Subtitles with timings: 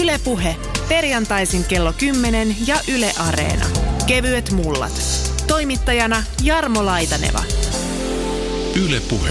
[0.00, 0.56] Ylepuhe
[0.88, 3.66] perjantaisin kello 10 ja Yle Areena.
[4.06, 4.92] Kevyet mullat.
[5.46, 7.42] Toimittajana Jarmo Laitaneva.
[8.86, 9.30] Ylepuhe.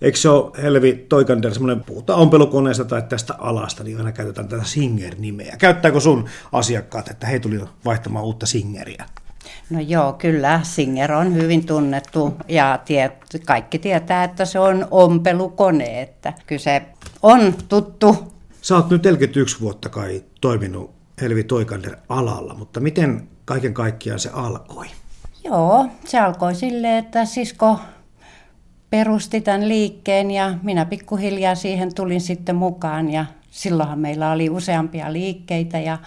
[0.00, 4.64] Eikö se ole Helvi Toikander semmoinen, puhutaan ompelukoneesta tai tästä alasta, niin aina käytetään tätä
[4.64, 5.56] Singer-nimeä.
[5.58, 9.04] Käyttääkö sun asiakkaat, että he tuli vaihtamaan uutta Singeriä?
[9.70, 10.60] No joo, kyllä.
[10.62, 13.12] Singer on hyvin tunnettu ja tiet,
[13.46, 16.02] kaikki tietää, että se on ompelukone.
[16.02, 16.82] Että kyse
[17.22, 18.32] on tuttu.
[18.62, 24.30] Sä oot nyt 41 vuotta kai toiminut Helvi Toikander alalla, mutta miten kaiken kaikkiaan se
[24.32, 24.86] alkoi?
[25.44, 27.80] Joo, se alkoi silleen, että sisko
[28.90, 35.12] perusti tämän liikkeen ja minä pikkuhiljaa siihen tulin sitten mukaan ja silloinhan meillä oli useampia
[35.12, 35.98] liikkeitä ja,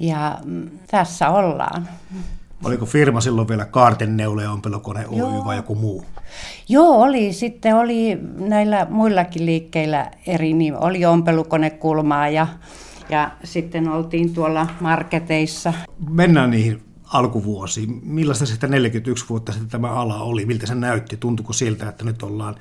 [0.00, 1.88] ja mm, tässä ollaan.
[2.64, 5.44] Oliko firma silloin vielä Kaarten Neule Ompelukone Oy Joo.
[5.44, 6.04] vai joku muu?
[6.68, 7.32] Joo, oli.
[7.32, 10.76] Sitten oli näillä muillakin liikkeillä eri nimi.
[10.80, 12.46] Oli ompelukonekulmaa ja,
[13.08, 15.72] ja sitten oltiin tuolla marketeissa.
[16.10, 18.00] Mennään niihin alkuvuosiin.
[18.04, 20.46] Millaista sitä 41 vuotta sitten tämä ala oli?
[20.46, 21.16] Miltä se näytti?
[21.16, 22.54] Tuntuiko siltä, että nyt ollaan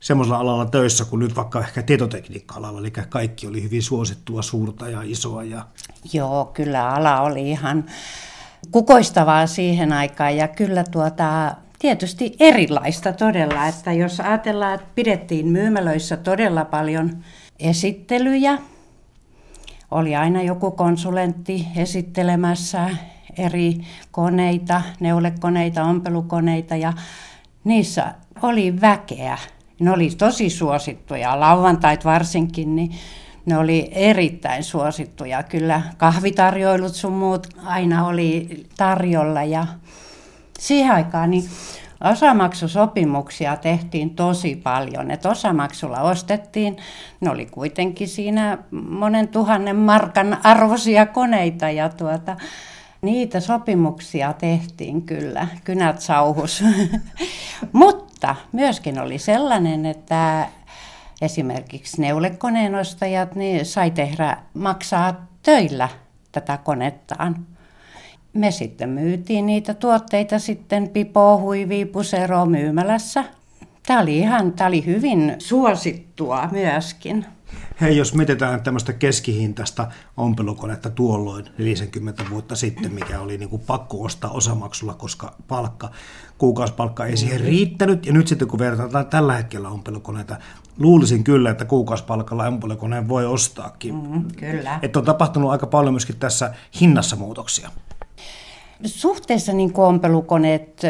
[0.00, 5.02] semmoisella alalla töissä kuin nyt vaikka ehkä tietotekniikka-alalla, eli kaikki oli hyvin suosittua, suurta ja
[5.04, 5.42] isoa.
[5.42, 5.66] Ja...
[6.12, 7.84] Joo, kyllä ala oli ihan
[8.70, 16.16] kukoistavaa siihen aikaan ja kyllä tuota, tietysti erilaista todella, että jos ajatellaan, että pidettiin myymälöissä
[16.16, 17.10] todella paljon
[17.58, 18.58] esittelyjä,
[19.90, 22.90] oli aina joku konsulentti esittelemässä
[23.38, 26.92] eri koneita, neulekoneita, ompelukoneita ja
[27.64, 29.38] niissä oli väkeä.
[29.80, 32.90] Ne oli tosi suosittuja, lauantait varsinkin, niin
[33.46, 35.42] ne oli erittäin suosittuja.
[35.42, 39.66] Kyllä kahvitarjoilut sun muut aina oli tarjolla ja
[40.58, 41.44] siihen aikaan niin
[42.04, 45.10] osamaksusopimuksia tehtiin tosi paljon.
[45.10, 46.76] Et osamaksulla ostettiin,
[47.20, 52.36] ne oli kuitenkin siinä monen tuhannen markan arvoisia koneita ja tuota,
[53.02, 56.64] niitä sopimuksia tehtiin kyllä, kynät sauhus.
[57.72, 60.48] Mutta myöskin oli sellainen, että
[61.24, 65.88] esimerkiksi neulekoneen ostajat niin sai tehdä, maksaa töillä
[66.32, 67.46] tätä konettaan.
[68.32, 73.24] Me sitten myytiin niitä tuotteita sitten pipo, huivi, pusero myymälässä.
[73.86, 77.26] Tämä oli ihan, tämä oli hyvin suosittua myöskin.
[77.80, 84.02] Hei, jos mietitään tämmöistä keskihintaista ompelukonetta tuolloin 50 vuotta sitten, mikä oli niin kuin pakko
[84.02, 85.90] ostaa osamaksulla, koska palkka,
[86.38, 88.06] kuukausipalkka ei siihen riittänyt.
[88.06, 90.36] Ja nyt sitten kun verrataan tällä hetkellä ompelukoneita,
[90.78, 93.94] luulisin kyllä, että kuukausipalkalla ompelukoneen voi ostaakin.
[93.94, 94.78] Mm, kyllä.
[94.82, 97.70] Että on tapahtunut aika paljon myöskin tässä hinnassa muutoksia.
[98.84, 100.82] Suhteessa niin ompelukoneet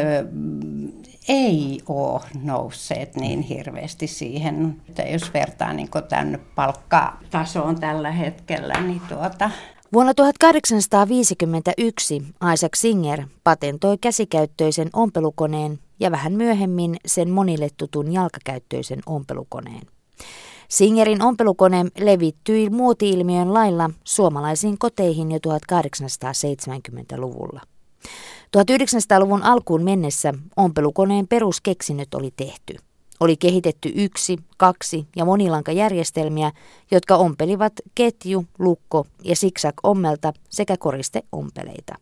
[1.28, 9.02] ei ole nousseet niin hirveästi siihen, että jos vertaa niin tänne palkkatasoon tällä hetkellä, niin
[9.08, 9.50] tuota,
[9.92, 12.22] Vuonna 1851
[12.54, 19.82] Isaac Singer patentoi käsikäyttöisen ompelukoneen ja vähän myöhemmin sen monille tutun jalkakäyttöisen ompelukoneen.
[20.68, 27.60] Singerin ompelukone levittyi muoti-ilmiön lailla suomalaisiin koteihin jo 1870-luvulla.
[28.62, 32.74] 1900-luvun alkuun mennessä ompelukoneen peruskeksinnöt oli tehty.
[33.20, 36.52] Oli kehitetty yksi, kaksi ja monilankajärjestelmiä,
[36.90, 41.94] jotka ompelivat ketju, lukko ja siksak ommelta sekä koriste ompeleita.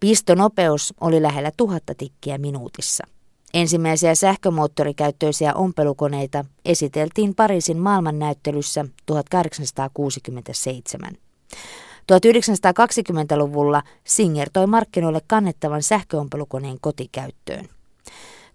[0.00, 3.04] Pistonopeus oli lähellä tuhatta tikkiä minuutissa.
[3.54, 11.12] Ensimmäisiä sähkömoottorikäyttöisiä ompelukoneita esiteltiin Pariisin maailmannäyttelyssä 1867.
[12.12, 17.68] 1920-luvulla Singer toi markkinoille kannettavan sähköompelukoneen kotikäyttöön.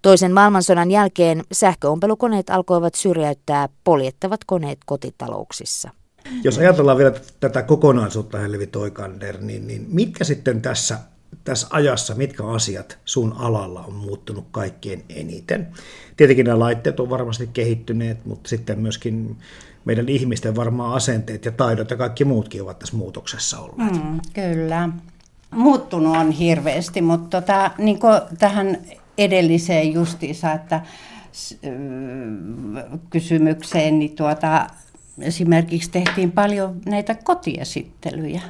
[0.02, 5.90] Toisen maailmansodan jälkeen sähköompelukoneet alkoivat syrjäyttää poljettavat koneet kotitalouksissa.
[6.44, 11.00] Jos ajatellaan vielä tätä kokonaisuutta, Helvi Toikander, niin, niin mitkä sitten tässä,
[11.44, 15.68] tässä ajassa, mitkä asiat sun alalla on muuttunut kaikkein eniten?
[16.18, 19.38] Tietenkin nämä laitteet on varmasti kehittyneet, mutta sitten myöskin
[19.88, 23.94] meidän ihmisten varmaan asenteet ja taidot ja kaikki muutkin ovat tässä muutoksessa olleet.
[23.94, 24.90] Mm, kyllä.
[25.52, 28.00] Muuttunut on hirveästi, mutta tota, niin
[28.40, 28.78] tähän
[29.18, 30.82] edelliseen justiinsa, että
[33.10, 34.68] kysymykseen, niin tuota,
[35.22, 38.42] esimerkiksi tehtiin paljon näitä kotiesittelyjä.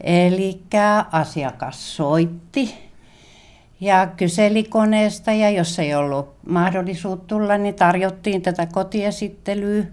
[0.00, 0.60] Eli
[1.12, 2.74] asiakas soitti
[3.80, 9.84] ja kyseli koneesta ja jos ei ollut mahdollisuutta tulla, niin tarjottiin tätä kotiesittelyä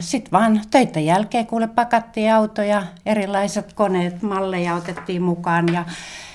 [0.00, 5.84] sitten vaan töiden jälkeen kuule pakattiin autoja, erilaiset koneet, malleja otettiin mukaan ja,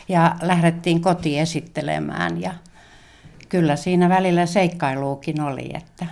[0.10, 2.42] ja lähdettiin kotiin esittelemään.
[2.42, 2.54] Ja
[3.50, 5.70] kyllä siinä välillä seikkailuukin oli.
[5.74, 6.06] Että.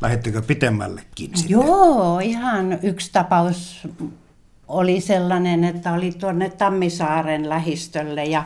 [0.00, 1.50] Lähettekö pitemmällekin sitten?
[1.50, 3.88] Joo, ihan yksi tapaus
[4.68, 8.44] oli sellainen, että oli tuonne Tammisaaren lähistölle ja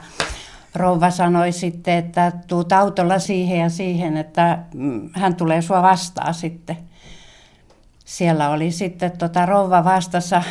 [0.75, 6.35] rouva sanoi sitten, että tuut autolla siihen ja siihen, että mm, hän tulee sua vastaan
[6.35, 6.88] sitten.
[8.09, 10.43] Siellä oli sitten tota rouva vastassa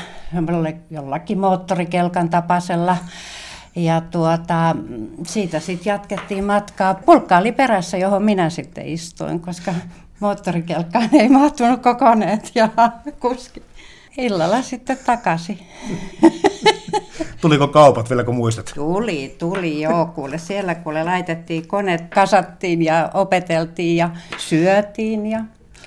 [0.89, 2.97] jollakin moottorikelkan tapasella
[3.75, 4.75] ja tuota,
[5.25, 6.93] siitä sitten jatkettiin matkaa.
[6.93, 9.73] Pulkka oli perässä, johon minä sitten istuin, koska
[10.19, 12.69] moottorikelkkaan ei mahtunut kokoneet ja
[13.19, 13.61] kuski.
[14.17, 15.59] Illalla sitten takaisin.
[17.41, 18.71] Tuliko kaupat vielä, kun muistat?
[18.75, 20.05] Tuli, tuli joo.
[20.05, 25.39] Kuule, siellä kuule laitettiin koneet, kasattiin ja opeteltiin ja syötiin ja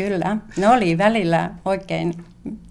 [0.09, 0.37] kyllä.
[0.57, 2.15] Ne oli välillä oikein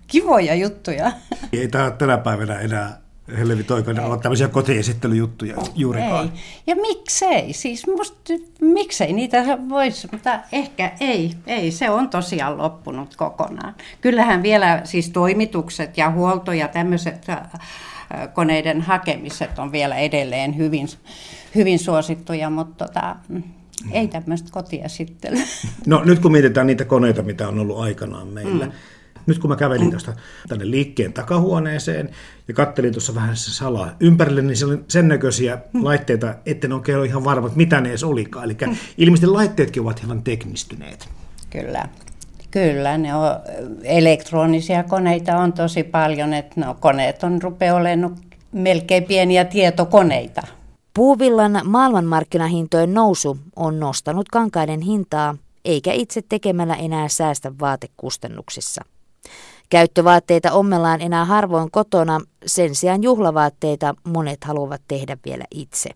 [0.08, 1.12] kivoja juttuja.
[1.54, 2.98] Ei tämä tänä päivänä enää
[3.38, 6.26] Hellevi Toikainen olla tämmöisiä kotiesittelyjuttuja juurikaan.
[6.26, 6.42] Ei.
[6.68, 7.54] Ja miksei?
[7.54, 11.34] Siis musta, miksei niitä voisi, mutta ehkä ei.
[11.48, 13.76] Ei, se on tosiaan loppunut kokonaan.
[14.02, 17.26] Kyllähän vielä siis toimitukset ja huolto ja tämmöiset
[18.34, 20.88] koneiden hakemiset on vielä edelleen hyvin,
[21.56, 23.16] hyvin suosittuja, mutta tota,
[23.92, 25.42] ei tämmöistä kotiesittelyä.
[25.86, 28.72] No nyt kun mietitään niitä koneita, mitä on ollut aikanaan meillä, mm.
[29.26, 30.14] Nyt kun mä kävelin tuosta
[30.48, 32.10] tänne liikkeen takahuoneeseen
[32.48, 36.98] ja kattelin tuossa vähän se salaa ympärille, niin siellä oli sen näköisiä laitteita, etten oikein
[36.98, 38.46] ole ihan varma, että mitä ne edes olikaan.
[38.46, 38.58] Eli
[38.98, 41.10] ilmeisesti laitteetkin ovat ihan teknistyneet.
[41.50, 41.90] Kyllä.
[42.52, 43.30] Kyllä, ne on
[43.84, 48.16] elektronisia koneita on tosi paljon, että no, koneet on rupeaa olemaan
[48.52, 50.42] melkein pieniä tietokoneita.
[51.00, 55.36] Puuvillan maailmanmarkkinahintojen nousu on nostanut kankaiden hintaa,
[55.66, 58.82] eikä itse tekemällä enää säästä vaatekustannuksissa.
[59.70, 65.90] Käyttövaatteita ommellaan enää harvoin kotona, sen sijaan juhlavaatteita monet haluavat tehdä vielä itse.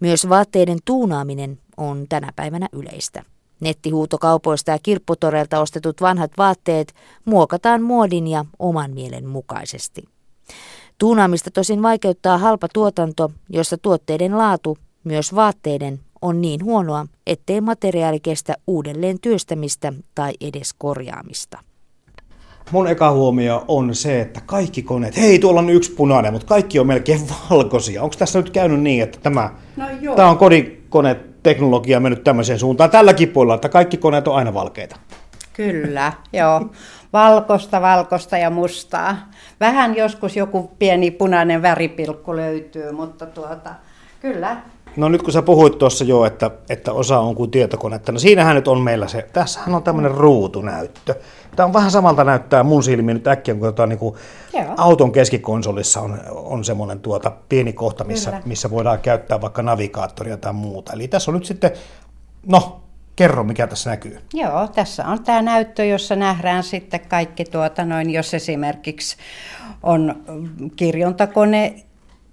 [0.00, 3.22] Myös vaatteiden tuunaaminen on tänä päivänä yleistä.
[3.60, 6.94] Nettihuutokaupoista ja kirpputoreilta ostetut vanhat vaatteet
[7.24, 10.11] muokataan muodin ja oman mielen mukaisesti.
[10.98, 18.20] Tuunaamista tosin vaikeuttaa halpa tuotanto, jossa tuotteiden laatu, myös vaatteiden, on niin huonoa, ettei materiaali
[18.20, 21.58] kestä uudelleen työstämistä tai edes korjaamista.
[22.70, 26.78] Mun eka huomio on se, että kaikki koneet, hei tuolla on yksi punainen, mutta kaikki
[26.78, 28.02] on melkein valkoisia.
[28.02, 29.86] Onko tässä nyt käynyt niin, että tämä, no
[30.16, 34.96] tämä on kodikone teknologia mennyt tämmöiseen suuntaan tälläkin puolella, että kaikki koneet on aina valkeita?
[35.52, 36.70] Kyllä, joo.
[37.12, 39.16] Valkosta, valkosta ja mustaa.
[39.60, 43.74] Vähän joskus joku pieni punainen väripilkku löytyy, mutta tuota,
[44.20, 44.56] kyllä
[44.96, 48.56] No nyt kun sä puhuit tuossa jo, että, että osa on kuin tietokonetta, no siinähän
[48.56, 51.14] nyt on meillä se, tässähän on tämmöinen ruutunäyttö.
[51.56, 54.14] Tämä on vähän samalta näyttää mun silmiin nyt äkkiä, kun tota, niin kuin
[54.76, 60.52] auton keskikonsolissa on, on semmoinen tuota pieni kohta, missä, missä voidaan käyttää vaikka navigaattoria tai
[60.52, 60.92] muuta.
[60.92, 61.70] Eli tässä on nyt sitten,
[62.46, 62.81] no
[63.16, 64.18] kerro mikä tässä näkyy.
[64.34, 69.16] Joo, tässä on tämä näyttö, jossa nähdään sitten kaikki, tuota noin, jos esimerkiksi
[69.82, 70.22] on
[70.76, 71.74] kirjontakone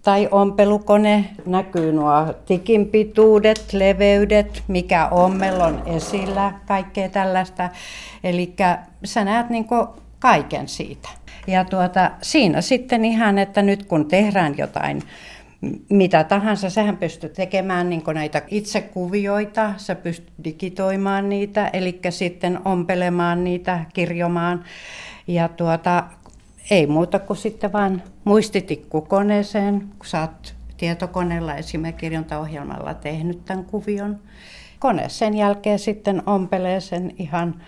[0.03, 7.69] tai ompelukone, näkyy nuo tikin pituudet, leveydet, mikä ommel on esillä, kaikkea tällaista.
[8.23, 8.53] Eli
[9.05, 9.67] sä näet niin
[10.19, 11.09] kaiken siitä.
[11.47, 15.03] Ja tuota, siinä sitten ihan, että nyt kun tehdään jotain
[15.89, 23.43] mitä tahansa, sähän pystyt tekemään niin näitä itsekuvioita, sä pystyt digitoimaan niitä, eli sitten ompelemaan
[23.43, 24.63] niitä, kirjomaan.
[25.27, 26.03] Ja tuota,
[26.72, 34.19] ei muuta kuin sitten vaan muistitikku koneeseen, kun sä oot tietokoneella esimerkirjontaohjelmalla tehnyt tämän kuvion.
[34.79, 37.62] Kone sen jälkeen sitten ompelee sen ihan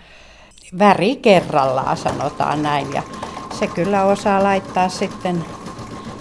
[0.78, 2.92] väri kerrallaan, sanotaan näin.
[2.92, 3.02] Ja
[3.58, 5.44] se kyllä osaa laittaa sitten,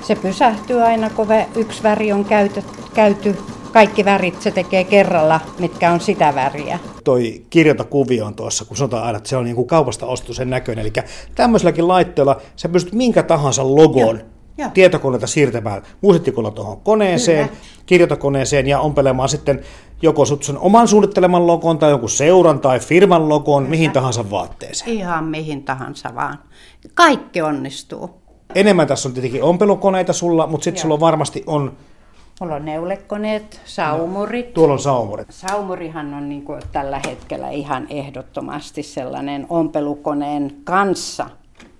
[0.01, 3.35] se pysähtyy aina, kun yksi väri on käyty, käyty
[3.73, 6.79] kaikki värit se tekee kerralla, mitkä on sitä väriä.
[7.03, 10.49] Toi kirjantakuvio on tuossa, kun sanotaan aina, että se on niin kuin kaupasta ostu sen
[10.49, 10.85] näköinen.
[10.85, 10.93] Eli
[11.35, 14.21] tämmöiselläkin laitteella sä pystyt minkä tahansa logon
[14.57, 14.69] Joo.
[14.73, 17.61] tietokoneelta siirtämään muistitikolla tuohon koneeseen, Kyllä.
[17.85, 19.61] kirjoitakoneeseen ja ompelemaan sitten
[20.01, 23.69] joko sun oman suunnitteleman logon tai jonkun seuran tai firman logon, Kyllä.
[23.69, 24.91] mihin tahansa vaatteeseen.
[24.91, 26.39] Ihan mihin tahansa vaan.
[26.93, 28.20] Kaikki onnistuu.
[28.55, 31.77] Enemmän tässä on tietenkin ompelukoneita sulla, mutta sitten sulla varmasti on
[32.41, 34.45] Mulla on neulekoneet, saumurit.
[34.45, 35.27] No, tuolla on saumurit.
[35.29, 41.29] Saumurihan on niin kuin tällä hetkellä ihan ehdottomasti sellainen ompelukoneen kanssa.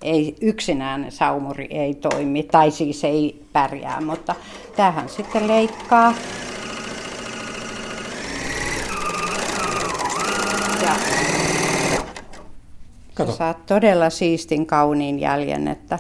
[0.01, 4.35] Ei, yksinään saumuri ei toimi, tai siis ei pärjää, mutta
[4.75, 6.13] tähän sitten leikkaa.
[10.81, 10.95] Ja
[13.13, 13.31] Kato.
[13.31, 15.99] saat todella siistin kauniin jäljen, että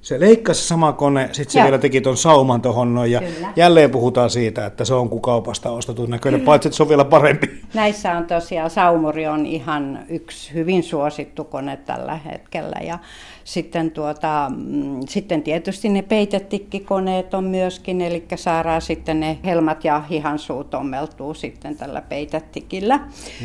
[0.00, 1.64] Se leikkasi sama kone, sitten se Joo.
[1.64, 3.52] vielä teki tuon sauman tuohon noin, ja Kyllä.
[3.56, 7.04] jälleen puhutaan siitä, että se on kuin kaupasta ostetun näköinen, paitsi että se on vielä
[7.04, 7.60] parempi.
[7.74, 12.76] Näissä on tosiaan Saumuri on ihan yksi hyvin suosittu kone tällä hetkellä.
[12.82, 12.98] Ja
[13.44, 20.02] sitten, tuota, mm, sitten tietysti ne peitetikkikoneet on myöskin, eli saadaan sitten ne helmat ja
[20.10, 23.00] hihansuut ommeltuu sitten tällä peitetikillä.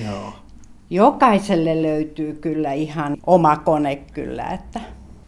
[0.05, 0.33] Joo.
[0.89, 4.45] Jokaiselle löytyy kyllä ihan oma kone kyllä.
[4.45, 4.79] Että.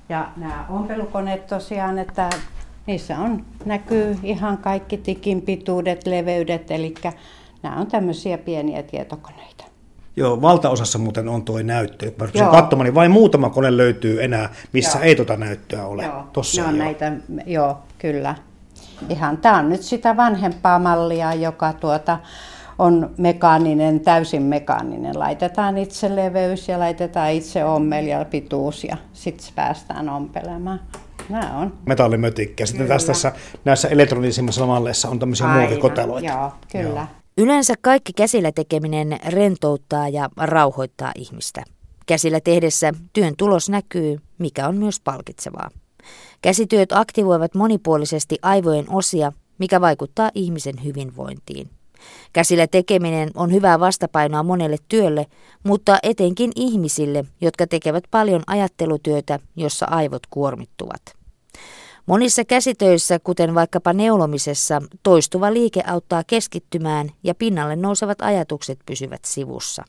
[0.09, 2.29] Ja nämä ompelukoneet tosiaan, että
[2.85, 6.93] niissä on, näkyy ihan kaikki tikin pituudet, leveydet, eli
[7.63, 9.65] nämä on tämmöisiä pieniä tietokoneita.
[10.17, 12.11] Joo, valtaosassa muuten on tuo näyttö.
[12.19, 12.51] Mä Joo.
[12.51, 15.05] katsomaan, niin vain muutama kone löytyy enää, missä Joo.
[15.05, 16.03] ei tota näyttöä ole.
[16.03, 16.85] Joo, Tossa ne on joo.
[16.85, 17.11] näitä,
[17.45, 18.35] joo, kyllä.
[19.09, 22.19] Ihan, tämä on nyt sitä vanhempaa mallia, joka tuota,
[22.79, 25.19] on mekaaninen, täysin mekaaninen.
[25.19, 30.79] Laitetaan itse leveys ja laitetaan itse ommel ja pituus ja sitten päästään ompelemaan.
[31.29, 31.73] Nämä on.
[31.85, 32.65] metallimötikkiä.
[32.65, 32.95] Sitten Kyllä.
[32.95, 33.31] tässä, tässä
[33.65, 36.27] näissä elektronisimmissa malleissa on tämmöisiä Aivan, muovikoteloita.
[36.27, 36.99] Joo, kyllä.
[36.99, 37.07] Joo.
[37.37, 41.63] Yleensä kaikki käsillä tekeminen rentouttaa ja rauhoittaa ihmistä.
[42.05, 45.69] Käsillä tehdessä työn tulos näkyy, mikä on myös palkitsevaa.
[46.41, 51.69] Käsityöt aktivoivat monipuolisesti aivojen osia, mikä vaikuttaa ihmisen hyvinvointiin.
[52.33, 55.25] Käsillä tekeminen on hyvää vastapainoa monelle työlle,
[55.63, 61.01] mutta etenkin ihmisille, jotka tekevät paljon ajattelutyötä, jossa aivot kuormittuvat.
[62.05, 69.83] Monissa käsitöissä, kuten vaikkapa neulomisessa, toistuva liike auttaa keskittymään ja pinnalle nousevat ajatukset pysyvät sivussa.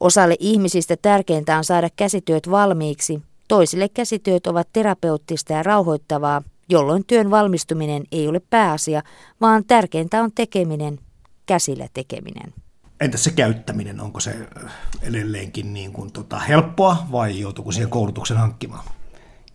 [0.00, 7.30] Osalle ihmisistä tärkeintä on saada käsityöt valmiiksi, toisille käsityöt ovat terapeuttista ja rauhoittavaa, jolloin työn
[7.30, 9.02] valmistuminen ei ole pääasia,
[9.40, 10.98] vaan tärkeintä on tekeminen,
[11.46, 12.52] käsillä tekeminen.
[13.00, 14.30] Entäs se käyttäminen, onko se
[14.64, 14.72] äh,
[15.02, 18.84] edelleenkin niin kuin tota helppoa vai joutuuko siihen koulutuksen hankkimaan?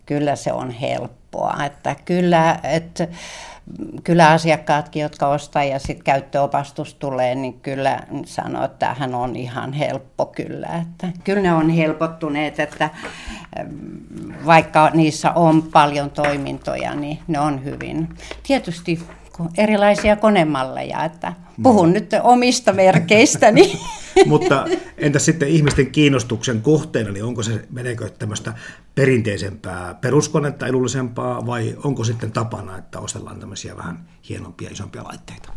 [0.06, 1.64] Kyllä se on helppoa.
[1.64, 3.08] Että kyllä, että
[4.04, 9.72] kyllä asiakkaatkin, jotka ostaa ja sitten käyttöopastus tulee, niin kyllä sanoo, että tämähän on ihan
[9.72, 10.68] helppo kyllä.
[10.82, 12.90] Että kyllä ne on helpottuneet, että
[14.46, 18.08] vaikka niissä on paljon toimintoja, niin ne on hyvin.
[18.42, 19.00] Tietysti
[19.56, 23.80] erilaisia konemalleja, että puhun nyt omista merkeistäni.
[24.26, 24.66] Mutta
[24.98, 28.52] entä sitten ihmisten kiinnostuksen kohteena, niin onko se, meneekö tämmöistä
[28.94, 35.52] perinteisempää peruskonetta, edullisempaa, vai onko sitten tapana, että ostellaan tämmöisiä vähän hienompia, isompia laitteita?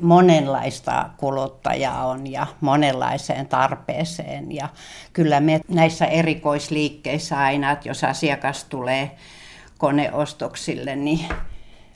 [0.00, 4.52] monenlaista kuluttajaa on ja monenlaiseen tarpeeseen.
[4.52, 4.68] Ja
[5.12, 9.10] kyllä me näissä erikoisliikkeissä aina, että jos asiakas tulee
[9.78, 11.20] koneostoksille, niin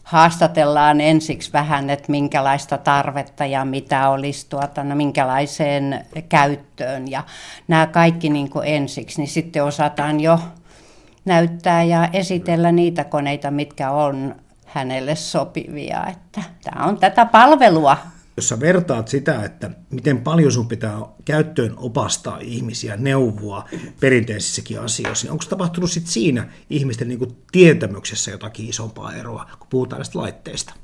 [0.09, 7.11] haastatellaan ensiksi vähän, että minkälaista tarvetta ja mitä olisi tuota, no, minkälaiseen käyttöön.
[7.11, 7.25] Ja
[7.69, 10.41] nämä kaikki niin kuin ensiksi, niin sitten osataan jo
[11.25, 14.35] näyttää ja esitellä niitä koneita, mitkä on
[14.67, 16.07] hänelle sopivia.
[16.07, 17.97] Että tämä on tätä palvelua.
[18.39, 23.69] Jos sä vertaat sitä, että miten paljon sun pitää käyttöön opastaa ihmisiä, neuvoa
[24.01, 30.01] perinteisissäkin asioissa, niin onko tapahtunut sit siinä ihmisten niin tietämyksessä jotakin isompaa eroa, kun puhutaan
[30.01, 30.75] näistä laitteista?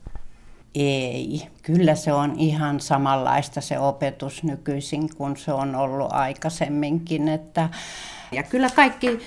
[0.75, 7.29] Ei, kyllä se on ihan samanlaista se opetus nykyisin kuin se on ollut aikaisemminkin.
[7.29, 7.69] Että,
[8.33, 9.21] ja kyllä kaikki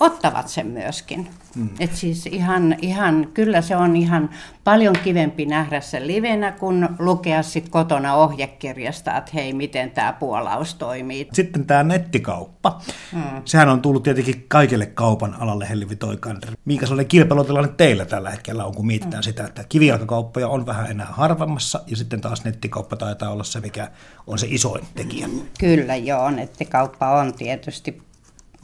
[0.00, 1.28] ottavat sen myöskin.
[1.54, 1.68] Mm.
[1.80, 4.30] Et siis ihan, ihan, kyllä se on ihan
[4.64, 10.74] paljon kivempi nähdä sen livenä, kuin lukea sit kotona ohjekirjasta, että hei, miten tämä puolaus
[10.74, 11.28] toimii.
[11.32, 12.80] Sitten tämä nettikauppa.
[13.12, 13.22] Mm.
[13.44, 16.50] Sehän on tullut tietenkin kaikille kaupan alalle Helvi Toikander.
[16.64, 19.24] Minkä sellainen kilpailutilanne teillä tällä hetkellä on, kun mietitään mm.
[19.24, 23.90] sitä, että kivijalkakauppoja on vähän enää harvemmassa, ja sitten taas nettikauppa taitaa olla se, mikä
[24.26, 25.28] on se isoin tekijä.
[25.58, 28.05] Kyllä joo, nettikauppa on tietysti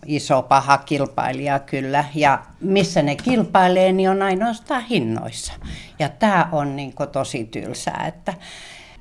[0.06, 2.04] iso paha kilpailija kyllä.
[2.14, 5.52] Ja missä ne kilpailee, niin on ainoastaan hinnoissa.
[5.98, 8.34] Ja tämä on niin tosi tylsää, että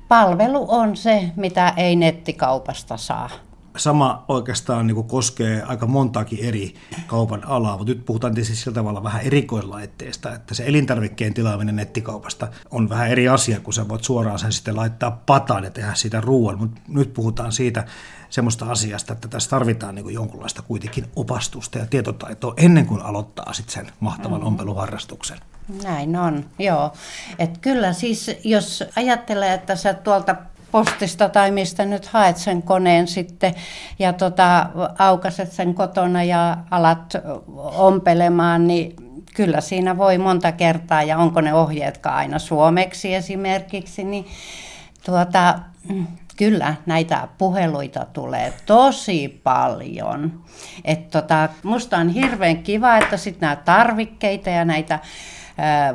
[0.08, 3.30] palvelu on se, mitä ei nettikaupasta saa.
[3.76, 6.74] Sama oikeastaan niin koskee aika montaakin eri
[7.06, 12.48] kaupan alaa, mutta nyt puhutaan tietysti sillä tavalla vähän erikoislaitteesta, että se elintarvikkeen tilaaminen nettikaupasta
[12.70, 16.20] on vähän eri asia, kun sä voit suoraan sen sitten laittaa pataan ja tehdä siitä
[16.20, 17.84] ruoan, mutta nyt puhutaan siitä
[18.32, 23.74] semmoista asiasta, että tässä tarvitaan niin jonkunlaista kuitenkin opastusta ja tietotaitoa ennen kuin aloittaa sitten
[23.74, 24.46] sen mahtavan mm-hmm.
[24.46, 25.38] ompeluharrastuksen.
[25.82, 26.92] Näin on, joo.
[27.38, 30.36] Et kyllä siis, jos ajattelee, että sä tuolta
[30.70, 33.54] postista tai mistä nyt haet sen koneen sitten
[33.98, 34.66] ja tota,
[34.98, 37.12] aukaset sen kotona ja alat
[37.56, 38.96] ompelemaan, niin
[39.34, 44.26] kyllä siinä voi monta kertaa, ja onko ne ohjeetkaan aina suomeksi esimerkiksi, niin
[45.04, 45.58] tuota,
[46.36, 50.42] Kyllä, näitä puheluita tulee tosi paljon.
[50.84, 54.98] Et tota, musta on hirveän kiva, että sitten nämä tarvikkeita ja näitä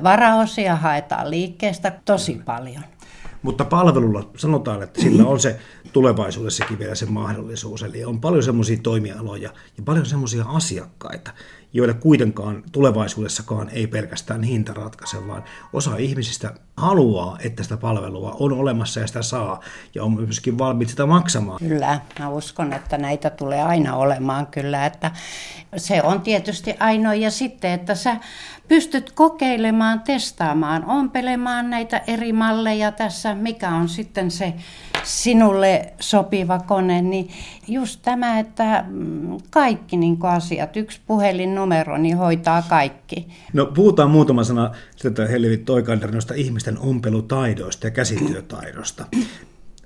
[0.03, 2.83] varaosia haetaan liikkeestä tosi paljon.
[3.41, 5.59] Mutta palvelulla sanotaan, että sillä on se
[5.93, 7.83] tulevaisuudessakin vielä se mahdollisuus.
[7.83, 11.31] Eli on paljon semmoisia toimialoja ja paljon semmoisia asiakkaita,
[11.73, 18.53] joille kuitenkaan tulevaisuudessakaan ei pelkästään hinta ratkaise, vaan osa ihmisistä haluaa, että sitä palvelua on
[18.53, 19.59] olemassa ja sitä saa,
[19.95, 21.59] ja on myöskin valmiit sitä maksamaan.
[21.59, 25.11] Kyllä, mä uskon, että näitä tulee aina olemaan kyllä, että
[25.77, 28.17] se on tietysti ainoa, ja sitten, että sä
[28.67, 34.53] pystyt kokeilemaan, testaamaan, ompelemaan näitä eri malleja tässä, mikä on sitten se
[35.03, 37.29] sinulle sopiva kone, niin
[37.67, 43.27] just tämä, että mm, kaikki niin asiat, yksi puhelinnumero, niin hoitaa kaikki.
[43.53, 49.05] No puhutaan muutama sana sitä Helvi Toikander noista ihmisten ompelutaidoista ja käsityötaidosta.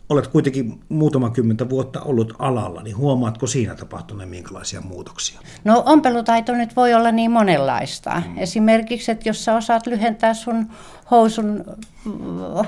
[0.10, 5.40] Olet kuitenkin muutama kymmentä vuotta ollut alalla, niin huomaatko siinä tapahtuneen minkälaisia muutoksia?
[5.64, 8.22] No ompelutaito nyt voi olla niin monenlaista.
[8.28, 8.38] Mm.
[8.38, 10.68] Esimerkiksi, että jos sä osaat lyhentää sun
[11.12, 11.64] housun,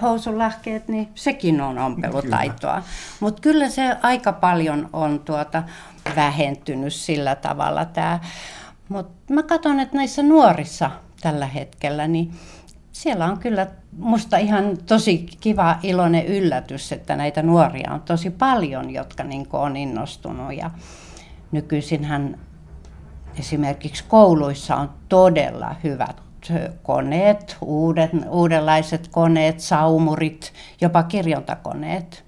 [0.02, 2.84] housun lahkeet, niin sekin on ompelutaitoa.
[3.20, 5.64] Mutta kyllä se aika paljon on tuota
[6.16, 8.20] vähentynyt sillä tavalla tämä.
[8.90, 10.92] Mutta mä katson, että näissä nuorissa
[11.24, 12.32] tällä hetkellä, niin
[12.92, 18.90] siellä on kyllä musta ihan tosi kiva iloinen yllätys, että näitä nuoria on tosi paljon,
[18.90, 20.54] jotka niin on innostunut.
[20.58, 20.72] Ja
[21.52, 22.40] nykyisinhän
[23.40, 26.24] esimerkiksi kouluissa on todella hyvät
[26.84, 32.24] koneet, uudet, uudenlaiset koneet, saumurit, jopa kirjontakoneet.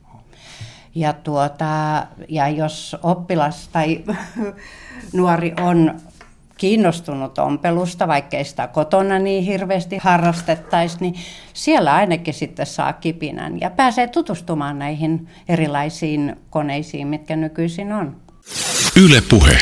[0.96, 4.04] Ja, tuota, ja jos oppilas tai
[5.14, 5.96] nuori on
[6.58, 11.16] kiinnostunut ompelusta, vaikkei sitä kotona niin hirveästi harrastettaisi, niin
[11.54, 18.16] siellä ainakin sitten saa kipinän ja pääsee tutustumaan näihin erilaisiin koneisiin, mitkä nykyisin on.
[18.96, 19.58] Yle Puhe.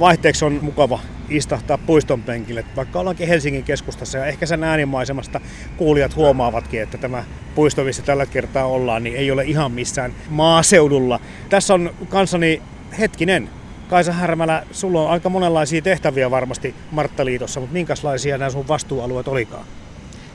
[0.00, 5.40] Vaihteeksi on mukava istahtaa puiston penkille, vaikka ollaankin Helsingin keskustassa ja ehkä sen äänimaisemasta
[5.76, 7.24] kuulijat huomaavatkin, että tämä
[7.54, 11.20] puisto, missä tällä kertaa ollaan, niin ei ole ihan missään maaseudulla.
[11.48, 12.62] Tässä on kanssani
[12.98, 13.48] hetkinen,
[13.88, 19.64] Kaisa Härmälä, sulla on aika monenlaisia tehtäviä varmasti Marttaliitossa, mutta minkälaisia nämä sun vastuualueet olikaan?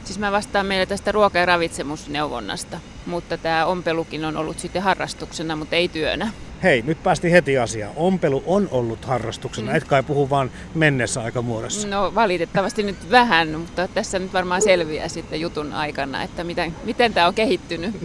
[0.03, 5.55] Siis mä vastaan meille tästä ruoka- ja ravitsemusneuvonnasta, mutta tämä ompelukin on ollut sitten harrastuksena,
[5.55, 6.31] mutta ei työnä.
[6.63, 7.93] Hei, nyt päästi heti asiaan.
[7.95, 9.77] Ompelu on ollut harrastuksena, mm.
[9.77, 11.87] et kai puhu vaan mennessä aikamuodossa.
[11.87, 17.13] No valitettavasti nyt vähän, mutta tässä nyt varmaan selviää sitten jutun aikana, että miten, miten
[17.13, 17.95] tämä on kehittynyt.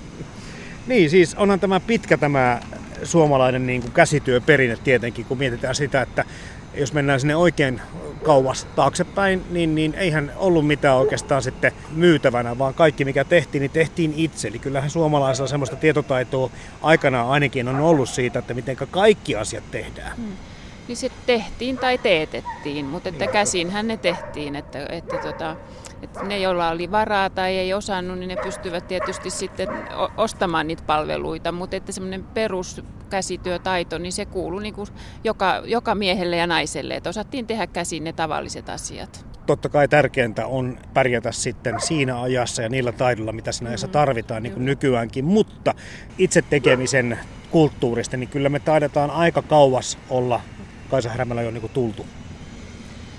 [0.87, 2.61] niin, siis onhan tämä pitkä tämä
[3.05, 6.25] suomalainen niin kuin käsityöperinne tietenkin, kun mietitään sitä, että
[6.75, 7.81] jos mennään sinne oikein
[8.25, 13.71] kauas taaksepäin, niin, niin eihän ollut mitään oikeastaan sitten myytävänä, vaan kaikki mikä tehtiin, niin
[13.71, 14.49] tehtiin itse.
[14.49, 16.51] Eli kyllähän suomalaisilla semmoista tietotaitoa
[16.83, 20.17] aikanaan ainakin on ollut siitä, että miten kaikki asiat tehdään.
[20.17, 20.37] Hmm.
[20.88, 25.57] Niin se tehtiin tai teetettiin, mutta että käsinhän ne tehtiin, että, että tota,
[26.05, 29.69] että ne, joilla oli varaa tai ei osannut, niin ne pystyvät tietysti sitten
[30.17, 34.88] ostamaan niitä palveluita, mutta että semmoinen peruskäsityötaito, niin se kuuluu niin kuin
[35.25, 39.27] joka, joka miehelle ja naiselle, että osattiin tehdä käsin ne tavalliset asiat.
[39.47, 43.93] Totta kai tärkeintä on pärjätä sitten siinä ajassa ja niillä taidoilla, mitä siinä ajassa mm-hmm.
[43.93, 45.75] tarvitaan, niin kuin nykyäänkin, mutta
[46.19, 47.19] itse tekemisen
[47.51, 50.40] kulttuurista, niin kyllä me taidetaan aika kauas olla
[50.90, 52.07] Kaisa Härmällä jo niin kuin tultu.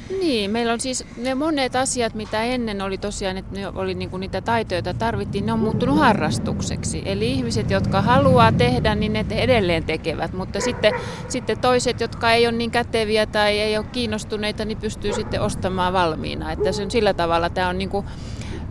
[0.10, 4.18] Niin, meillä on siis ne monet asiat, mitä ennen oli tosiaan, että ne oli niinku
[4.18, 7.02] niitä taitoja, joita tarvittiin, ne on muuttunut harrastukseksi.
[7.06, 10.94] Eli ihmiset, jotka haluaa tehdä, niin ne edelleen tekevät, mutta sitten,
[11.28, 15.94] sitten toiset, jotka ei ole niin käteviä tai ei ole kiinnostuneita, niin pystyy sitten ostamaan
[15.94, 16.52] valmiina.
[16.52, 18.06] Että se on sillä tavalla, tämä on niinku,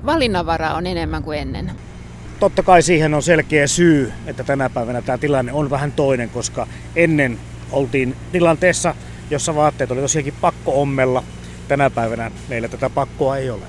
[0.07, 1.73] valinnanvara on enemmän kuin ennen.
[2.41, 6.67] Totta kai siihen on selkeä syy, että tänä päivänä tämä tilanne on vähän toinen, koska
[6.97, 7.39] ennen
[7.73, 8.95] oltiin tilanteessa,
[9.31, 11.23] jossa vaatteet oli tosiaankin pakko ommella.
[11.69, 13.65] Tänä päivänä meillä tätä pakkoa ei ole.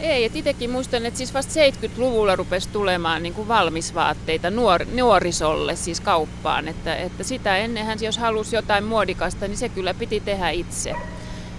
[0.00, 5.76] Ei, että itsekin muistan, että siis vasta 70-luvulla rupesi tulemaan niin kuin valmisvaatteita nuor, nuorisolle,
[5.76, 6.68] siis kauppaan.
[6.68, 10.94] Että, että sitä ennenhän, jos halusi jotain muodikasta, niin se kyllä piti tehdä itse.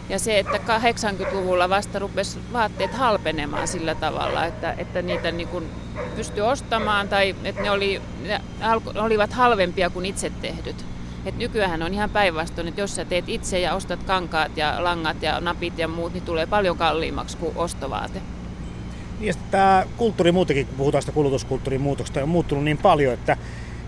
[0.09, 5.69] Ja se, että 80-luvulla vasta rupesi vaatteet halpenemaan sillä tavalla, että, että niitä niin kuin
[6.15, 8.41] pystyi ostamaan tai että ne, oli, ne
[9.01, 10.85] olivat halvempia kuin itse tehdyt.
[11.25, 15.23] Et nykyään on ihan päinvastoin, että jos sä teet itse ja ostat kankaat ja langat
[15.23, 18.21] ja napit ja muut, niin tulee paljon kalliimmaksi kuin ostovaate.
[19.19, 23.37] Ja tämä kulttuuri muutenkin, kun puhutaan sitä kulutuskulttuurin muutosta, on muuttunut niin paljon, että,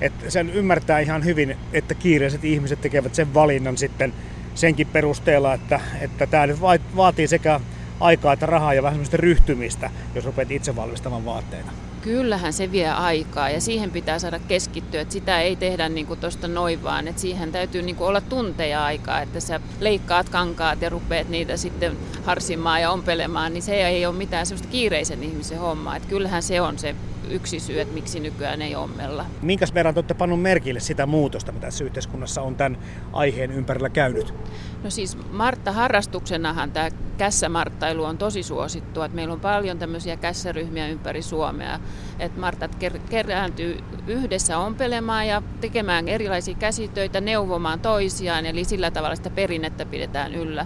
[0.01, 4.13] että sen ymmärtää ihan hyvin, että kiireiset ihmiset tekevät sen valinnan sitten
[4.55, 6.61] senkin perusteella, että, että tämä nyt
[6.95, 7.59] vaatii sekä
[7.99, 11.71] aikaa että rahaa ja vähän semmoista ryhtymistä, jos rupeat itse valmistamaan vaatteita.
[12.01, 16.47] Kyllähän se vie aikaa ja siihen pitää saada keskittyä, että sitä ei tehdä niin tuosta
[16.47, 20.89] noin vaan, että siihen täytyy niin kuin olla tunteja aikaa, että sä leikkaat kankaat ja
[20.89, 25.95] rupeat niitä sitten harsimaan ja ompelemaan, niin se ei ole mitään sellaista kiireisen ihmisen hommaa,
[25.95, 26.95] että kyllähän se on se
[27.31, 29.25] yksi syy, että miksi nykyään ei ommella.
[29.41, 32.77] Minkäs verran te olette pannut merkille sitä muutosta, mitä tässä yhteiskunnassa on tämän
[33.13, 34.33] aiheen ympärillä käynyt?
[34.83, 39.05] No siis Martta harrastuksenahan tämä kässämarttailu on tosi suosittua.
[39.05, 41.79] Että meillä on paljon tämmöisiä kässäryhmiä ympäri Suomea.
[42.19, 42.77] Että Martat
[43.09, 48.45] kerääntyy yhdessä ompelemaan ja tekemään erilaisia käsitöitä, neuvomaan toisiaan.
[48.45, 50.65] Eli sillä tavalla sitä perinnettä pidetään yllä.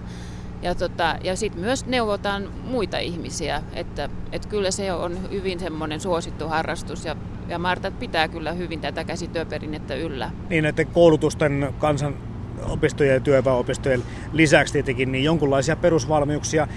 [0.62, 6.00] Ja, tota, ja sitten myös neuvotaan muita ihmisiä, että, että kyllä se on hyvin semmoinen
[6.00, 7.16] suosittu harrastus ja,
[7.48, 10.32] ja Martat pitää kyllä hyvin tätä käsityöperinnettä yllä.
[10.50, 12.16] Niin, että koulutusten kansan
[12.70, 16.68] opistojen ja työväenopistojen lisäksi tietenkin niin jonkunlaisia perusvalmiuksia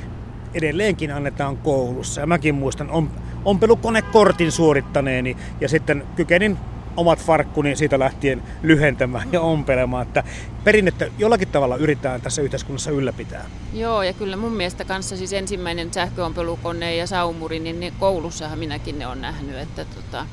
[0.54, 2.20] edelleenkin annetaan koulussa.
[2.20, 3.10] Ja mäkin muistan on,
[3.44, 6.58] ompelukonekortin suorittaneeni ja sitten kykenin
[6.96, 10.24] omat farkkuni siitä lähtien lyhentämään ja ompelemaan, että
[10.64, 13.44] perinnettä jollakin tavalla yritetään tässä yhteiskunnassa ylläpitää.
[13.72, 18.98] Joo, ja kyllä mun mielestä kanssa siis ensimmäinen sähköompelukone ja saumuri, niin ne koulussahan minäkin
[18.98, 20.26] ne on nähnyt, että, tota,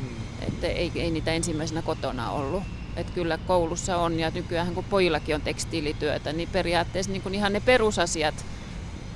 [0.00, 0.48] hmm.
[0.48, 2.62] että ei, ei niitä ensimmäisenä kotona ollut.
[2.96, 7.52] Että kyllä koulussa on ja nykyään kun pojillakin on tekstiilityötä, niin periaatteessa niin kuin ihan
[7.52, 8.34] ne perusasiat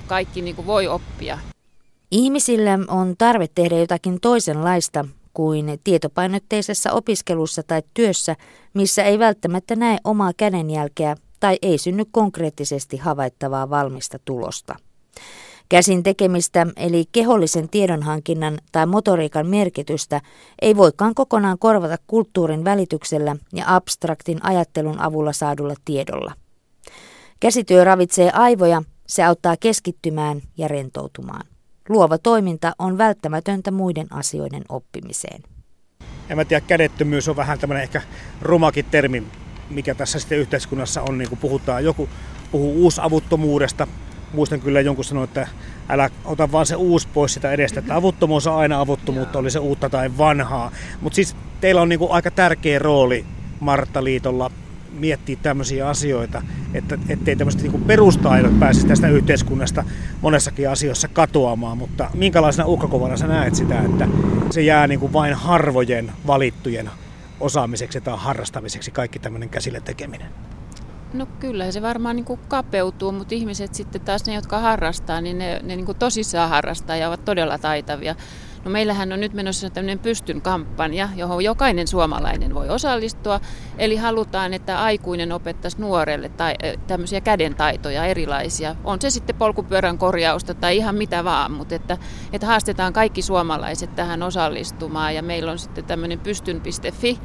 [0.07, 1.39] kaikki niin kuin voi oppia.
[2.11, 8.37] Ihmisillä on tarve tehdä jotakin toisenlaista kuin tietopainotteisessa opiskelussa tai työssä,
[8.75, 14.77] missä ei välttämättä näe omaa kädenjälkeä tai ei synny konkreettisesti havaittavaa valmista tulosta.
[15.69, 20.21] Käsin tekemistä eli kehollisen tiedonhankinnan tai motoriikan merkitystä
[20.63, 26.33] ei voikaan kokonaan korvata kulttuurin välityksellä ja abstraktin ajattelun avulla saadulla tiedolla.
[27.41, 31.50] Käsityö ravitsee aivoja, se auttaa keskittymään ja rentoutumaan.
[31.91, 35.43] Luova toiminta on välttämätöntä muiden asioiden oppimiseen.
[36.29, 38.03] En mä tiedä, kädettömyys on vähän tämmöinen ehkä
[38.43, 39.23] rumakin termi,
[39.71, 41.85] mikä tässä sitten yhteiskunnassa on, niin kuin puhutaan.
[41.85, 42.09] Joku
[42.53, 43.87] puhuu uusavuttomuudesta,
[44.33, 45.49] muistan kyllä jonkun sanoa, että
[45.89, 49.59] älä ota vaan se uusi pois sitä edestä, että avuttomuus on aina avuttomuutta, oli se
[49.59, 50.73] uutta tai vanhaa.
[51.01, 53.25] Mutta siis teillä on niinku aika tärkeä rooli
[53.61, 54.51] Martta-liitolla
[54.93, 56.43] miettiä tämmöisiä asioita,
[56.75, 59.85] että ettei tämmöiset niinku perustaidot pääsisi tästä yhteiskunnasta
[60.21, 64.09] monessakin asioissa katoamaan, mutta minkälaisena uhkakuvana sä näet sitä, että
[64.51, 66.91] se jää niinku vain harvojen valittujen
[67.41, 70.29] osaamiseksi tai harrastamiseksi kaikki tämmöinen käsille tekeminen?
[71.13, 75.39] No kyllä se varmaan niin kuin kapeutuu, mutta ihmiset sitten taas ne, jotka harrastaa, niin
[75.39, 78.15] ne, ne niin kuin tosissaan harrastaa ja ovat todella taitavia.
[78.65, 83.41] No meillähän on nyt menossa tämmöinen pystyn kampanja, johon jokainen suomalainen voi osallistua.
[83.79, 86.55] Eli halutaan, että aikuinen opettaisi nuorelle tai,
[86.87, 88.77] tämmöisiä kädentaitoja erilaisia.
[88.85, 91.99] On se sitten polkupyörän korjausta tai ihan mitä vaan, mutta että,
[92.33, 95.15] että haastetaan kaikki suomalaiset tähän osallistumaan.
[95.15, 97.19] Ja meillä on sitten tämmöinen pystyn.fi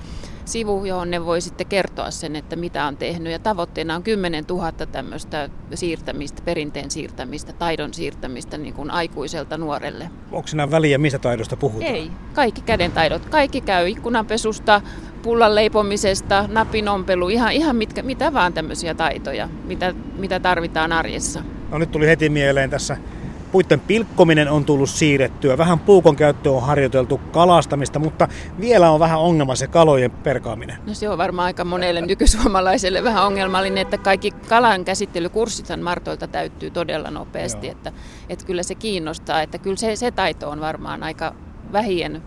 [0.47, 3.31] sivu, johon ne voi sitten kertoa sen, että mitä on tehnyt.
[3.31, 10.09] Ja tavoitteena on 10 000 tämmöistä siirtämistä, perinteen siirtämistä, taidon siirtämistä niin kuin aikuiselta nuorelle.
[10.31, 11.95] Onko siinä väliä, mistä taidosta puhutaan?
[11.95, 13.25] Ei, kaikki käden taidot.
[13.25, 14.81] Kaikki käy ikkunanpesusta,
[15.21, 21.43] pullan leipomisesta, napinompelu, ihan, ihan mitkä, mitä vaan tämmöisiä taitoja, mitä, mitä tarvitaan arjessa.
[21.71, 22.97] No nyt tuli heti mieleen tässä
[23.55, 28.27] puitten pilkkominen on tullut siirrettyä, vähän puukon käyttö on harjoiteltu kalastamista, mutta
[28.59, 30.77] vielä on vähän ongelma se kalojen perkaaminen.
[30.87, 36.71] No se on varmaan aika monelle nykysuomalaiselle vähän ongelmallinen, että kaikki kalan käsittelykurssit Martoilta täyttyy
[36.71, 37.91] todella nopeasti, että,
[38.29, 41.35] että kyllä se kiinnostaa, että kyllä se, se taito on varmaan aika
[41.73, 42.21] vähien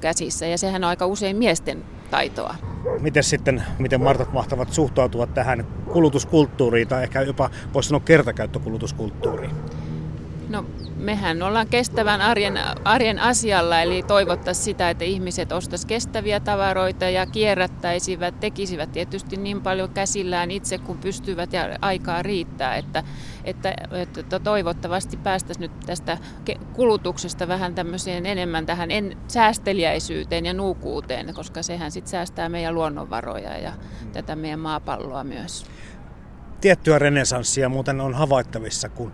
[0.00, 2.54] käsissä ja sehän on aika usein miesten taitoa.
[3.00, 9.50] Miten sitten, miten Martat mahtavat suhtautua tähän kulutuskulttuuriin tai ehkä jopa voisi sanoa kertakäyttökulutuskulttuuriin?
[10.54, 10.64] No
[10.96, 17.26] mehän ollaan kestävän arjen, arjen asialla, eli toivottaisiin sitä, että ihmiset ostaisivat kestäviä tavaroita ja
[17.26, 23.02] kierrättäisivät, tekisivät tietysti niin paljon käsillään itse kuin pystyvät ja aikaa riittää, että,
[23.44, 26.18] että, että toivottavasti päästäisiin nyt tästä
[26.72, 33.58] kulutuksesta vähän tämmöiseen enemmän tähän en, säästeliäisyyteen ja nuukuuteen, koska sehän sitten säästää meidän luonnonvaroja
[33.58, 33.72] ja
[34.12, 35.66] tätä meidän maapalloa myös.
[36.60, 39.12] Tiettyä renesanssia muuten on havaittavissa, kun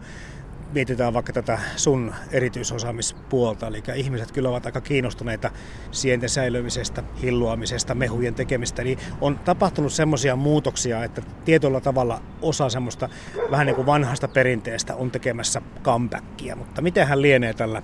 [0.72, 5.50] mietitään vaikka tätä sun erityisosaamispuolta, eli ihmiset kyllä ovat aika kiinnostuneita
[5.90, 13.08] sienten säilymisestä, hilluamisesta, mehujen tekemistä, niin on tapahtunut semmoisia muutoksia, että tietyllä tavalla osa semmoista
[13.50, 17.82] vähän niin kuin vanhasta perinteestä on tekemässä comebackia, mutta miten hän lienee tällä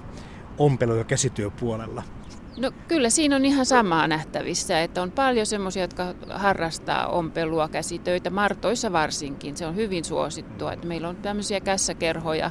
[0.59, 2.03] ompelu- ja käsityöpuolella?
[2.57, 8.31] No kyllä siinä on ihan samaa nähtävissä, että on paljon semmoisia, jotka harrastaa ompelua, käsitöitä,
[8.31, 9.57] martoissa varsinkin.
[9.57, 12.51] Se on hyvin suosittua, että meillä on tämmöisiä kässäkerhoja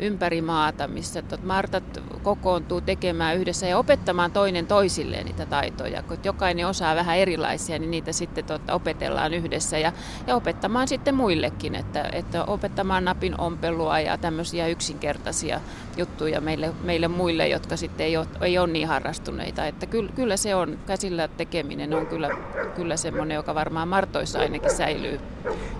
[0.00, 6.02] ympäri maata, missä Martat kokoontuu tekemään yhdessä ja opettamaan toinen toisilleen niitä taitoja.
[6.02, 9.92] Kun jokainen osaa vähän erilaisia, niin niitä sitten tot, opetellaan yhdessä ja,
[10.26, 15.60] ja opettamaan sitten muillekin, että, että opettamaan napin ompelua ja tämmöisiä yksinkertaisia
[15.96, 19.66] juttuja meille, meille muille, jotka sitten ei ole, ei ole niin harrastuneita.
[19.66, 22.30] Että kyllä, kyllä se on, käsillä tekeminen on kyllä,
[22.76, 25.20] kyllä semmoinen, joka varmaan Martoissa ainakin säilyy.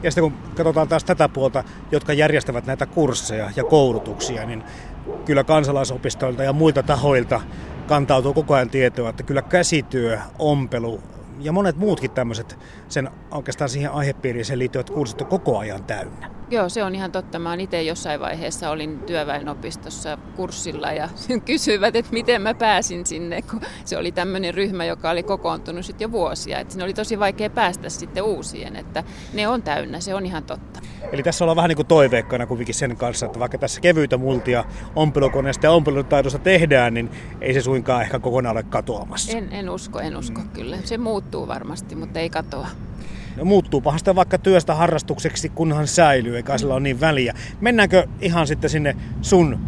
[0.02, 4.09] Ja sitten kun katsotaan taas tätä puolta, jotka järjestävät näitä kursseja ja koulutuksia,
[4.46, 4.64] niin
[5.24, 7.40] kyllä kansalaisopistoilta ja muilta tahoilta
[7.86, 11.00] kantautuu koko ajan tietoa, että kyllä käsityö, ompelu
[11.40, 16.39] ja monet muutkin tämmöiset sen oikeastaan siihen aihepiiriin liittyvät kurssit on koko ajan täynnä.
[16.50, 17.38] Joo, se on ihan totta.
[17.38, 21.08] Mä itse jossain vaiheessa olin työväenopistossa kurssilla ja
[21.44, 26.04] kysyivät, että miten mä pääsin sinne, kun se oli tämmöinen ryhmä, joka oli kokoontunut sitten
[26.04, 26.58] jo vuosia.
[26.58, 30.80] Että oli tosi vaikea päästä sitten uusien, että ne on täynnä, se on ihan totta.
[31.12, 34.64] Eli tässä ollaan vähän niin kuin toiveikkana kuitenkin sen kanssa, että vaikka tässä kevyitä multia
[34.96, 37.10] ompelukoneesta ja ompelutaidosta tehdään, niin
[37.40, 39.38] ei se suinkaan ehkä kokonaan ole katoamassa.
[39.38, 40.48] En, en usko, en usko mm.
[40.48, 40.78] kyllä.
[40.84, 42.66] Se muuttuu varmasti, mutta ei katoa.
[43.44, 47.34] Muuttuupahan sitä vaikka työstä harrastukseksi, kunhan säilyy, eikä sillä ole niin väliä.
[47.60, 49.58] Mennäänkö ihan sitten sinne sun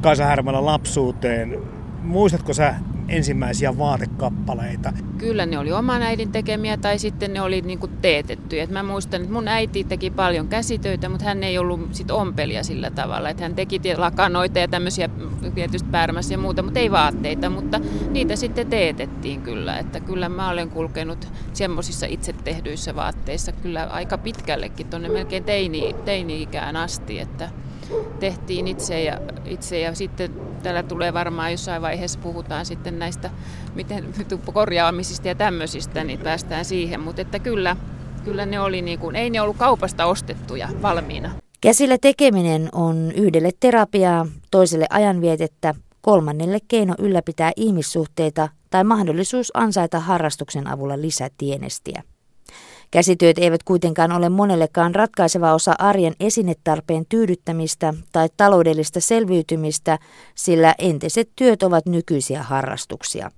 [0.00, 1.58] Kaisa Härmälä lapsuuteen?
[2.02, 2.74] Muistatko sä
[3.08, 4.92] ensimmäisiä vaatekappaleita?
[5.18, 8.62] Kyllä ne oli oman äidin tekemiä tai sitten ne oli niinku teetettyjä.
[8.62, 12.62] Et mä muistan, että mun äiti teki paljon käsitöitä, mutta hän ei ollut sit ompelia
[12.62, 13.28] sillä tavalla.
[13.28, 15.08] Että hän teki lakanoita ja tämmöisiä
[15.54, 17.50] tietysti pärmässä ja muuta, mutta ei vaatteita.
[17.50, 19.78] Mutta niitä sitten teetettiin kyllä.
[19.78, 25.94] Että kyllä mä olen kulkenut semmoisissa itse tehdyissä vaatteissa kyllä aika pitkällekin, tuonne melkein teini,
[26.04, 27.20] teini-ikään asti.
[27.20, 27.48] Että
[28.20, 33.30] tehtiin itse ja, itse ja sitten täällä tulee varmaan jossain vaiheessa puhutaan sitten näistä
[33.74, 34.14] miten,
[34.52, 37.00] korjaamisista ja tämmöisistä, niin päästään siihen.
[37.00, 37.76] Mutta että kyllä,
[38.24, 41.30] kyllä ne oli niin kuin, ei ne ollut kaupasta ostettuja valmiina.
[41.60, 50.66] Käsillä tekeminen on yhdelle terapiaa, toiselle ajanvietettä, kolmannelle keino ylläpitää ihmissuhteita tai mahdollisuus ansaita harrastuksen
[50.66, 52.02] avulla lisätienestiä.
[52.90, 59.98] Käsityöt eivät kuitenkaan ole monellekaan ratkaiseva osa arjen esinetarpeen tyydyttämistä tai taloudellista selviytymistä,
[60.34, 63.30] sillä entiset työt ovat nykyisiä harrastuksia.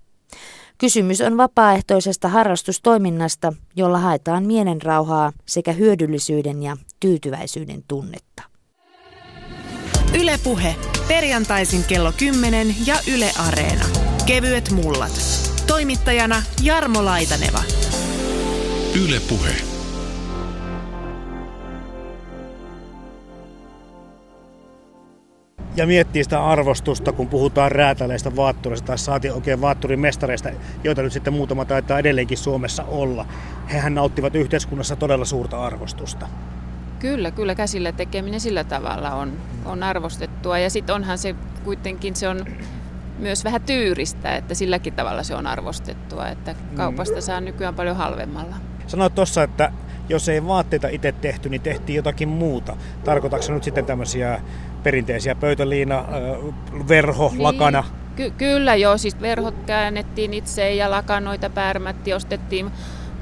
[0.79, 8.43] Kysymys on vapaaehtoisesta harrastustoiminnasta, jolla haetaan mielen rauhaa sekä hyödyllisyyden ja tyytyväisyyden tunnetta.
[10.21, 10.77] Ylepuhe
[11.09, 13.85] perjantaisin kello 10 ja Yle Areena.
[14.27, 15.13] Kevyet mullat.
[15.67, 17.63] Toimittajana Jarmo Laitaneva.
[18.95, 19.55] Yle Puhe.
[25.77, 30.49] Ja miettii sitä arvostusta, kun puhutaan räätäleistä vaattureista tai saatiin oikein vaatturimestareista,
[30.85, 33.27] joita nyt sitten muutama taitaa edelleenkin Suomessa olla.
[33.73, 36.29] Hehän nauttivat yhteiskunnassa todella suurta arvostusta.
[36.99, 39.33] Kyllä, kyllä käsillä tekeminen sillä tavalla on,
[39.65, 40.59] on arvostettua.
[40.59, 42.45] Ja sitten onhan se kuitenkin se on
[43.19, 48.72] myös vähän tyyristä, että silläkin tavalla se on arvostettua, että kaupasta saa nykyään paljon halvemmalla.
[48.93, 49.73] Sanoit tuossa, että
[50.09, 52.77] jos ei vaatteita itse tehty, niin tehtiin jotakin muuta.
[53.05, 54.41] Tarkoitatko nyt sitten tämmöisiä
[54.83, 56.05] perinteisiä pöytäliina,
[56.89, 57.85] verho, niin, lakana?
[58.17, 62.71] Ky- kyllä joo, siis verhot käännettiin itse ja lakanoita pärmätti, ostettiin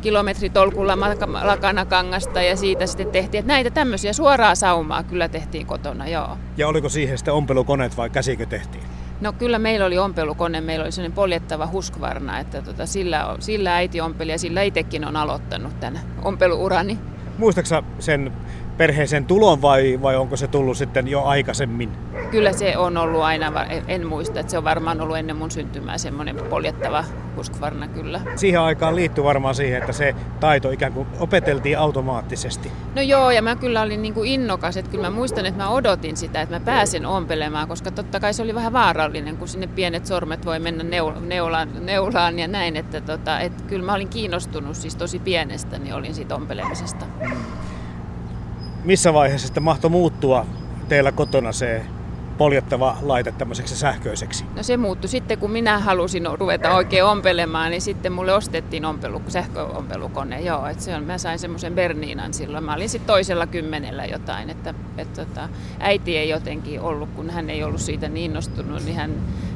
[0.00, 0.98] kilometritolkulla
[1.42, 6.38] lakanakangasta ja siitä sitten tehtiin, että näitä tämmöisiä suoraa saumaa kyllä tehtiin kotona, joo.
[6.56, 8.84] Ja oliko siihen sitten ompelukoneet vai käsikö tehtiin?
[9.20, 14.00] No kyllä meillä oli ompelukone, meillä oli sellainen poljettava huskvarna, että tota, sillä, sillä äiti
[14.00, 16.98] ompeli ja sillä itsekin on aloittanut tämän ompeluurani.
[17.38, 18.32] Muistaaksä sen
[18.76, 21.90] perheeseen tulon vai, vai onko se tullut sitten jo aikaisemmin?
[22.30, 23.52] Kyllä se on ollut aina,
[23.88, 27.04] en muista, että se on varmaan ollut ennen mun syntymää semmoinen poljettava
[27.36, 28.20] Husqvarna kyllä.
[28.36, 32.72] Siihen aikaan liittyy varmaan siihen, että se taito ikään kuin opeteltiin automaattisesti.
[32.94, 35.68] No joo, ja mä kyllä olin niin kuin innokas, että kyllä mä muistan, että mä
[35.68, 39.66] odotin sitä, että mä pääsen ompelemaan, koska totta kai se oli vähän vaarallinen, kun sinne
[39.66, 44.76] pienet sormet voi mennä neulaan, neulaan ja näin, että, tota, että kyllä mä olin kiinnostunut
[44.76, 47.06] siis tosi pienestä, niin olin siitä ompelemisesta.
[48.84, 50.46] Missä vaiheessa sitten mahtoi muuttua
[50.88, 51.82] teillä kotona se
[52.38, 54.44] poljettava laite tämmöiseksi sähköiseksi?
[54.56, 59.22] No se muuttui sitten, kun minä halusin ruveta oikein ompelemaan, niin sitten mulle ostettiin ompelu,
[59.28, 60.40] sähköompelukone.
[60.40, 62.64] Joo, että se on, mä sain semmoisen Berniinan silloin.
[62.64, 65.48] Mä olin sitten toisella kymmenellä jotain, että, että, että
[65.80, 69.10] äiti ei jotenkin ollut, kun hän ei ollut siitä niin innostunut, niin hän,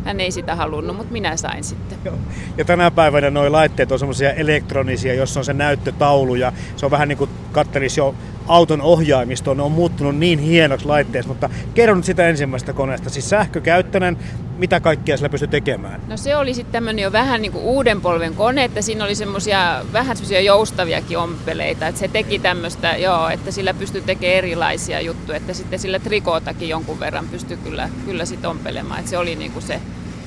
[0.04, 1.98] hän ei sitä halunnut, mutta minä sain sitten.
[2.04, 2.14] Joo.
[2.58, 6.90] Ja tänä päivänä nuo laitteet on semmoisia elektronisia, jossa on se näyttötaulu ja se on
[6.90, 8.14] vähän niin kuin kattelisi jo
[8.48, 14.18] auton ohjaimisto on muuttunut niin hienoksi laitteeksi, mutta kerro nyt sitä ensimmäisestä koneesta, siis sähkökäyttöinen,
[14.58, 16.00] mitä kaikkea sillä pystyi tekemään?
[16.08, 19.14] No se oli sitten tämmöinen jo vähän niin kuin uuden polven kone, että siinä oli
[19.14, 25.00] semmoisia vähän semmoisia joustaviakin ompeleita, että se teki tämmöistä, joo, että sillä pystyi tekemään erilaisia
[25.00, 29.36] juttuja, että sitten sillä trikootakin jonkun verran pystyi kyllä, kyllä sitten ompelemaan, että se oli
[29.36, 29.80] niin kuin se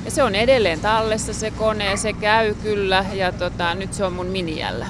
[0.05, 4.13] ja se on edelleen tallessa se kone se käy kyllä ja tota, nyt se on
[4.13, 4.87] mun miniällä.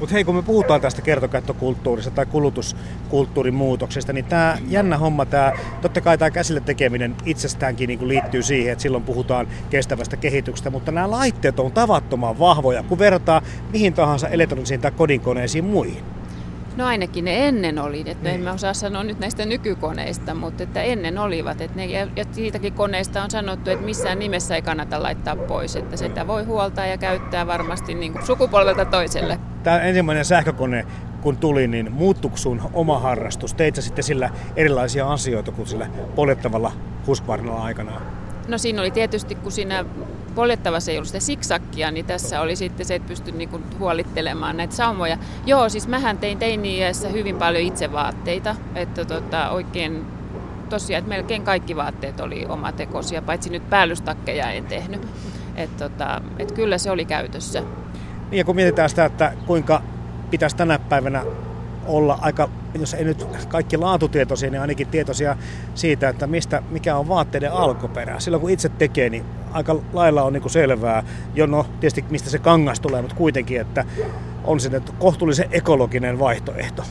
[0.00, 5.52] Mutta hei, kun me puhutaan tästä kertokäyttökulttuurista tai kulutuskulttuurin muutoksesta, niin tämä jännä homma, tämä,
[5.82, 10.92] totta kai tämä käsille tekeminen itsestäänkin niin liittyy siihen, että silloin puhutaan kestävästä kehityksestä, mutta
[10.92, 16.13] nämä laitteet on tavattoman vahvoja, kun vertaa mihin tahansa elektronisiin tai kodinkoneisiin muihin.
[16.76, 18.34] No ainakin ne ennen oli, että niin.
[18.34, 21.60] en mä osaa sanoa nyt näistä nykykoneista, mutta että ennen olivat.
[21.60, 25.96] Että ne, ja siitäkin koneista on sanottu, että missään nimessä ei kannata laittaa pois, että
[25.96, 29.38] sitä voi huoltaa ja käyttää varmasti niin kuin sukupolvelta toiselle.
[29.62, 30.86] Tämä ensimmäinen sähkökone,
[31.20, 33.54] kun tuli, niin muuttuiko sun oma harrastus?
[33.54, 36.72] Teit sitten sillä erilaisia asioita kuin sillä poljettavalla
[37.06, 38.23] Husqvarnalla aikanaan?
[38.48, 39.84] No siinä oli tietysti, kun siinä
[40.34, 44.74] poljettavassa ei ollut sitä siksakkia, niin tässä oli sitten se, että pystyi niinku huolittelemaan näitä
[44.74, 45.18] saumoja.
[45.46, 50.06] Joo, siis mähän tein teini-iässä hyvin paljon itse vaatteita, että tota, oikein
[50.68, 55.08] tosiaan, että melkein kaikki vaatteet oli omatekoisia, paitsi nyt päällystakkeja en tehnyt.
[55.56, 57.60] Että tota, et kyllä se oli käytössä.
[58.30, 59.82] Niin ja kun mietitään sitä, että kuinka
[60.30, 61.24] pitäisi tänä päivänä
[61.86, 62.48] olla aika,
[62.80, 65.36] jos ei nyt kaikki laatutietoisia, niin ainakin tietoisia
[65.74, 68.20] siitä, että mistä, mikä on vaatteiden alkuperä.
[68.20, 71.02] Silloin kun itse tekee, niin aika lailla on niin selvää,
[71.34, 73.84] jo no tietysti mistä se kangas tulee, mutta kuitenkin, että
[74.44, 76.82] on se kohtuullisen ekologinen vaihtoehto.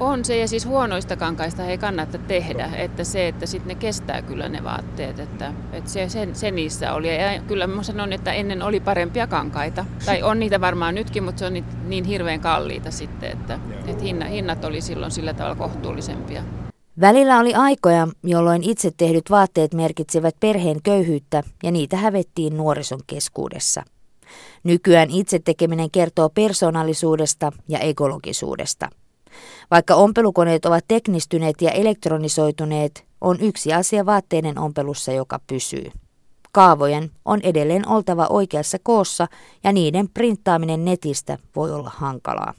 [0.00, 4.22] On se, ja siis huonoista kankaista ei kannata tehdä, että se, että sitten ne kestää
[4.22, 7.16] kyllä ne vaatteet, että, että se, se, se niissä oli.
[7.16, 11.38] Ja kyllä mä sanon, että ennen oli parempia kankaita, tai on niitä varmaan nytkin, mutta
[11.38, 16.42] se on niin hirveän kalliita sitten, että, että hinnat oli silloin sillä tavalla kohtuullisempia.
[17.00, 23.82] Välillä oli aikoja, jolloin itse tehdyt vaatteet merkitsevät perheen köyhyyttä ja niitä hävettiin nuorison keskuudessa.
[24.64, 28.88] Nykyään itse tekeminen kertoo persoonallisuudesta ja ekologisuudesta.
[29.70, 35.90] Vaikka ompelukoneet ovat teknistyneet ja elektronisoituneet, on yksi asia vaatteiden ompelussa, joka pysyy.
[36.52, 39.26] Kaavojen on edelleen oltava oikeassa koossa
[39.64, 42.54] ja niiden printtaaminen netistä voi olla hankalaa.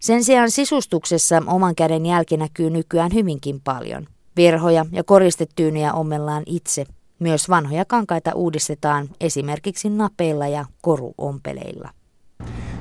[0.00, 4.06] Sen sijaan sisustuksessa oman käden jälki näkyy nykyään hyvinkin paljon.
[4.36, 6.86] Verhoja ja koristetyynejä ommellaan itse.
[7.18, 11.90] Myös vanhoja kankaita uudistetaan esimerkiksi napeilla ja koruompeleilla.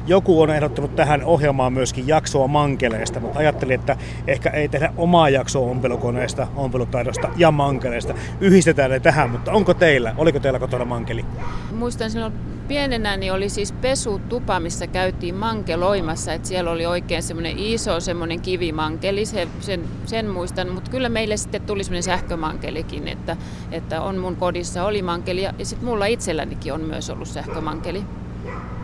[0.07, 3.97] Joku on ehdottanut tähän ohjelmaan myöskin jaksoa mankeleista, mutta ajattelin, että
[4.27, 8.13] ehkä ei tehdä omaa jaksoa ompelukoneesta, ompelutaidosta ja mankeleista.
[8.41, 11.25] Yhdistetään ne tähän, mutta onko teillä, oliko teillä kotona mankeli?
[11.71, 12.33] Muistan silloin
[12.67, 18.41] pienenä niin oli siis pesutupa, missä käytiin mankeloimassa, että siellä oli oikein semmoinen iso semmoinen
[18.41, 23.37] kivimankeli, se, sen, sen muistan, mutta kyllä meille sitten tuli semmoinen sähkömankelikin, että,
[23.71, 28.03] että on mun kodissa oli mankeli ja sitten mulla itsellänikin on myös ollut sähkömankeli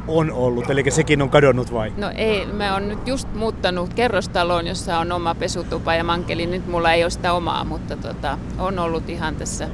[0.07, 1.93] on ollut, eli sekin on kadonnut vai?
[1.97, 6.45] No ei, mä oon nyt just muuttanut kerrostaloon, jossa on oma pesutupa ja mankeli.
[6.45, 9.69] Nyt mulla ei ole sitä omaa, mutta tota, on ollut ihan tässä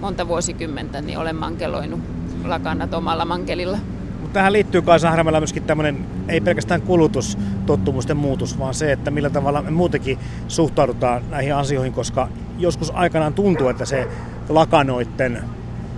[0.00, 2.00] monta vuosikymmentä, niin olen mankeloinut
[2.44, 3.78] lakanat omalla mankelilla.
[4.20, 9.30] Mutta tähän liittyy kai Sahramäellä myöskin tämmöinen, ei pelkästään kulutustottumusten muutos, vaan se, että millä
[9.30, 14.08] tavalla me muutenkin suhtaudutaan näihin asioihin, koska joskus aikanaan tuntuu, että se
[14.48, 15.42] lakanoitten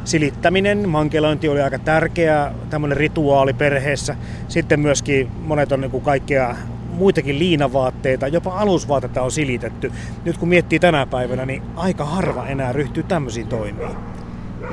[0.04, 4.16] silittäminen, mankelointi oli aika tärkeä tämmöinen rituaali perheessä.
[4.48, 6.56] Sitten myöskin monet on niin kaikkea
[6.92, 9.92] muitakin liinavaatteita, jopa alusvaatetta on silitetty.
[10.24, 13.88] Nyt kun miettii tänä päivänä, niin aika harva enää ryhtyy tämmöisiin toimiin.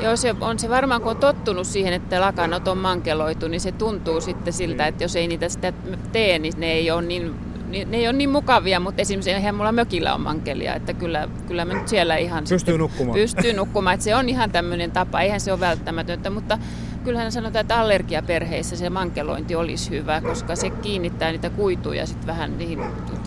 [0.01, 3.71] Joo, se on se varmaan, kun on tottunut siihen, että lakanot on mankeloitu, niin se
[3.71, 5.73] tuntuu sitten siltä, että jos ei niitä sitä
[6.11, 7.35] tee, niin ne ei ole niin
[7.71, 11.65] ne ei ole niin mukavia, mutta esimerkiksi eihän mulla mökillä on mankelia, että kyllä, kyllä
[11.65, 12.43] mä nyt siellä ihan...
[12.49, 13.13] Pystyy nukkumaan.
[13.13, 16.57] Pystyy nukkumaan, että se on ihan tämmöinen tapa, eihän se ole välttämätöntä, mutta
[17.03, 22.57] kyllähän sanotaan, että allergiaperheissä se mankelointi olisi hyvä, koska se kiinnittää niitä kuituja sitten vähän
[22.57, 22.79] niihin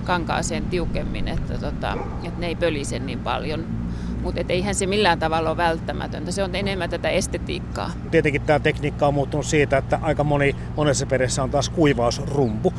[0.04, 3.85] kankaaseen tiukemmin, että, tota, että ne ei pölise niin paljon
[4.24, 6.33] mutta eihän se millään tavalla ole välttämätöntä.
[6.33, 7.90] Se on enemmän tätä estetiikkaa.
[8.11, 12.72] Tietenkin tämä tekniikka on muuttunut siitä, että aika moni monessa perheessä on taas kuivausrumpu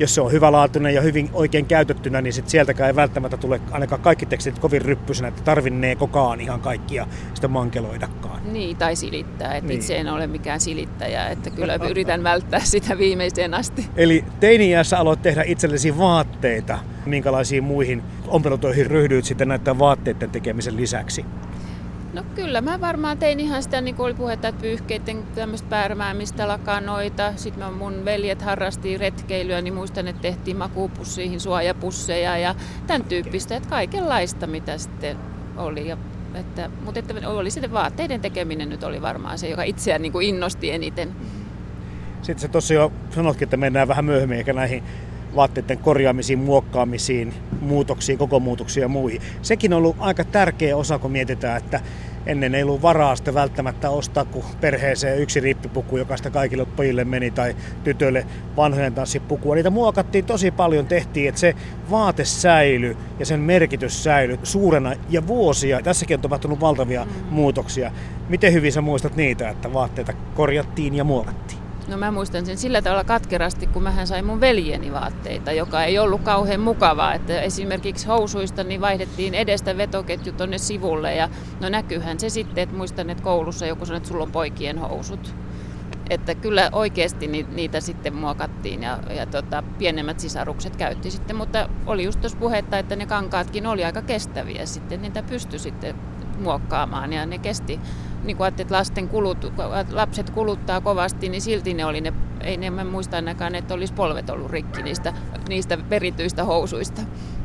[0.00, 4.00] jos se on hyvälaatuinen ja hyvin oikein käytettynä, niin sit sieltäkään ei välttämättä tule ainakaan
[4.00, 8.52] kaikki tekstit kovin ryppysenä, että tarvinneekokaan ihan kaikkia sitä mankeloidakaan.
[8.52, 9.54] Niin, tai silittää.
[9.54, 9.80] Että niin.
[9.80, 13.86] Itse en ole mikään silittäjä, että kyllä yritän välttää sitä viimeiseen asti.
[13.96, 16.78] Eli teini-iässä aloit tehdä itsellesi vaatteita.
[17.06, 21.24] Minkälaisiin muihin ompelutoihin ryhdyit sitten näiden vaatteiden tekemisen lisäksi?
[22.12, 26.48] No kyllä, mä varmaan tein ihan sitä, niin kuin oli puhetta, että pyyhkeiden tämmöistä pärmäämistä,
[26.48, 27.32] lakanoita.
[27.36, 32.54] Sitten mun veljet harrasti retkeilyä, niin muistan, että tehtiin makuupussiin suojapusseja ja
[32.86, 35.16] tämän tyyppistä, että kaikenlaista mitä sitten
[35.56, 35.88] oli.
[35.88, 35.96] Ja
[36.34, 40.26] että, mutta että oli sitten vaatteiden tekeminen nyt oli varmaan se, joka itseään niin kuin
[40.26, 41.16] innosti eniten.
[42.22, 44.82] Sitten se tosiaan sanotkin, että mennään vähän myöhemmin eikä näihin
[45.36, 49.22] vaatteiden korjaamisiin, muokkaamisiin, muutoksiin, koko muutoksiin ja muihin.
[49.42, 51.80] Sekin on ollut aika tärkeä osa, kun mietitään, että
[52.26, 57.04] ennen ei ollut varaa sitä välttämättä ostaa kuin perheeseen yksi rippipuku, joka sitä kaikille pojille
[57.04, 58.26] meni, tai tytöille
[58.56, 59.54] vanhojen tanssipukua.
[59.54, 61.54] Niitä muokattiin tosi paljon, tehtiin, että se
[61.90, 65.82] vaate säily ja sen merkitys säily suurena ja vuosia.
[65.82, 67.10] Tässäkin on tapahtunut valtavia mm.
[67.30, 67.92] muutoksia.
[68.28, 71.59] Miten hyvin sä muistat niitä, että vaatteita korjattiin ja muokattiin?
[71.90, 75.98] No mä muistan sen sillä tavalla katkerasti, kun mähän sain mun veljeni vaatteita, joka ei
[75.98, 77.14] ollut kauhean mukavaa.
[77.14, 81.28] Että esimerkiksi housuista niin vaihdettiin edestä vetoketju tonne sivulle ja
[81.60, 85.34] no näkyyhän se sitten, että muistan, että koulussa joku sanoi, että sulla on poikien housut.
[86.10, 92.04] Että kyllä oikeasti niitä sitten muokattiin ja, ja tota, pienemmät sisarukset käytti sitten, mutta oli
[92.04, 95.94] just tuossa puhetta, että ne kankaatkin oli aika kestäviä sitten, niitä pystyi sitten
[96.38, 97.80] muokkaamaan ja ne kesti
[98.24, 99.52] niin kuin että lasten kulut,
[99.90, 103.94] lapset kuluttaa kovasti, niin silti ne oli ne, ei ne mä muista ainakaan, että olisi
[103.94, 105.12] polvet ollut rikki niistä,
[105.48, 107.02] niistä perityistä housuista.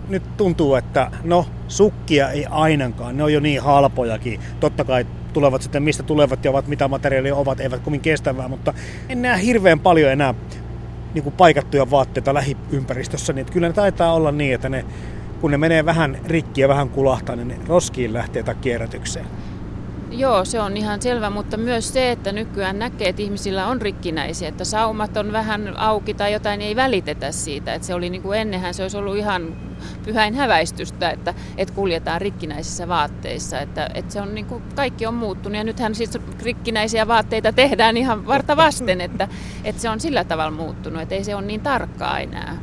[0.09, 4.39] Nyt tuntuu, että no sukkia ei ainakaan, ne on jo niin halpojakin.
[4.59, 8.73] Totta kai tulevat sitten mistä tulevat ja ovat, mitä materiaalia ovat, eivät kovin kestävää, mutta
[9.09, 10.34] en näe hirveän paljon enää
[11.13, 14.86] niin kuin paikattuja vaatteita lähiympäristössä, niin kyllä ne taitaa olla niin, että ne,
[15.41, 19.26] kun ne menee vähän rikki ja vähän kulahtaa, niin ne roskiin lähtee tai kierrätykseen.
[20.12, 24.49] Joo, se on ihan selvä, mutta myös se, että nykyään näkee, että ihmisillä on rikkinäisiä,
[24.49, 27.74] että saumat on vähän auki tai jotain ei välitetä siitä.
[27.74, 29.56] Että se oli niin kuin ennenhän, se olisi ollut ihan
[30.03, 33.60] pyhäin häväistystä, että, että kuljetaan rikkinäisissä vaatteissa.
[33.60, 37.97] Että, että se on niin kuin, kaikki on muuttunut ja nythän siis rikkinäisiä vaatteita tehdään
[37.97, 39.28] ihan varta vasten, että,
[39.64, 42.58] että se on sillä tavalla muuttunut, että ei se ole niin tarkkaa enää.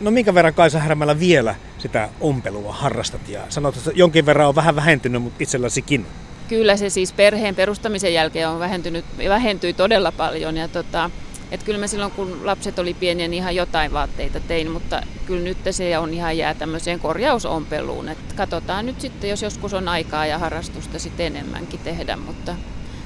[0.00, 4.54] No minkä verran Kaisa Härmällä vielä sitä ompelua harrastat ja sanot, että jonkin verran on
[4.54, 6.06] vähän vähentynyt, mutta itselläsikin
[6.48, 10.56] kyllä se siis perheen perustamisen jälkeen on vähentynyt, vähentyi todella paljon.
[10.56, 11.10] Ja tota,
[11.50, 15.42] et kyllä mä silloin, kun lapset oli pieniä, niin ihan jotain vaatteita tein, mutta kyllä
[15.42, 18.08] nyt se on ihan jää tämmöiseen korjausompeluun.
[18.08, 22.56] Et katsotaan nyt sitten, jos joskus on aikaa ja harrastusta sitten enemmänkin tehdä, mutta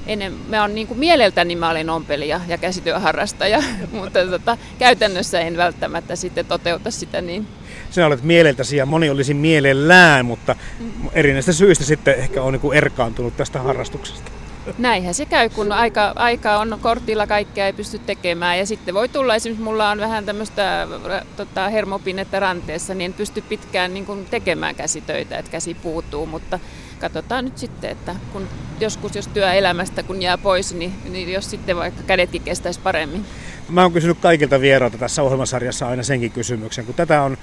[0.07, 3.63] ennen, mä on niin kuin mieleltäni mä olen ompelija ja käsityöharrastaja,
[4.01, 7.47] mutta tota, käytännössä en välttämättä sitten toteuta sitä niin
[7.93, 10.57] sinä olet mieleltäsi ja moni olisi mielellään, mutta
[11.13, 14.31] erinäistä syistä sitten ehkä on niin erkaantunut tästä harrastuksesta.
[14.79, 18.59] Näinhän se käy, kun aika, aika on kortilla kaikkea ei pysty tekemään.
[18.59, 20.89] Ja sitten voi tulla, esimerkiksi mulla on vähän tämmöistä
[21.37, 26.27] tota, hermopinnettä ranteessa, niin en pysty pitkään niin kuin tekemään käsitöitä, että käsi puutuu.
[26.27, 26.59] Mutta
[27.01, 28.49] katsotaan nyt sitten, että kun
[28.81, 33.25] joskus jos työelämästä kun jää pois, niin, niin jos sitten vaikka kädetkin kestäisi paremmin.
[33.69, 37.39] Mä oon kysynyt kaikilta vierailta tässä ohjelmasarjassa aina senkin kysymyksen, kun tätä on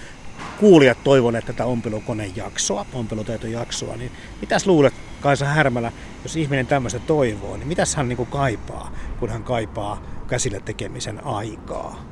[0.59, 5.91] kuulijat toivoneet tätä ompelukonejaksoa, ompeluteitojaksoa, niin mitäs luulet Kaisa Härmälä,
[6.23, 12.03] jos ihminen tämmöistä toivoo, niin mitäs hän niin kaipaa, kun hän kaipaa käsillä tekemisen aikaa?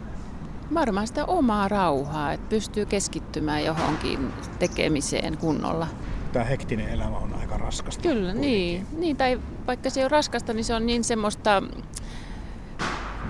[0.74, 5.88] Varmaan sitä omaa rauhaa, että pystyy keskittymään johonkin tekemiseen kunnolla.
[6.34, 8.02] Tämä hektinen elämä on aika raskasta.
[8.02, 9.18] Kyllä, niin, niin.
[9.18, 11.64] Tai vaikka se on raskasta, niin se on niin semmoista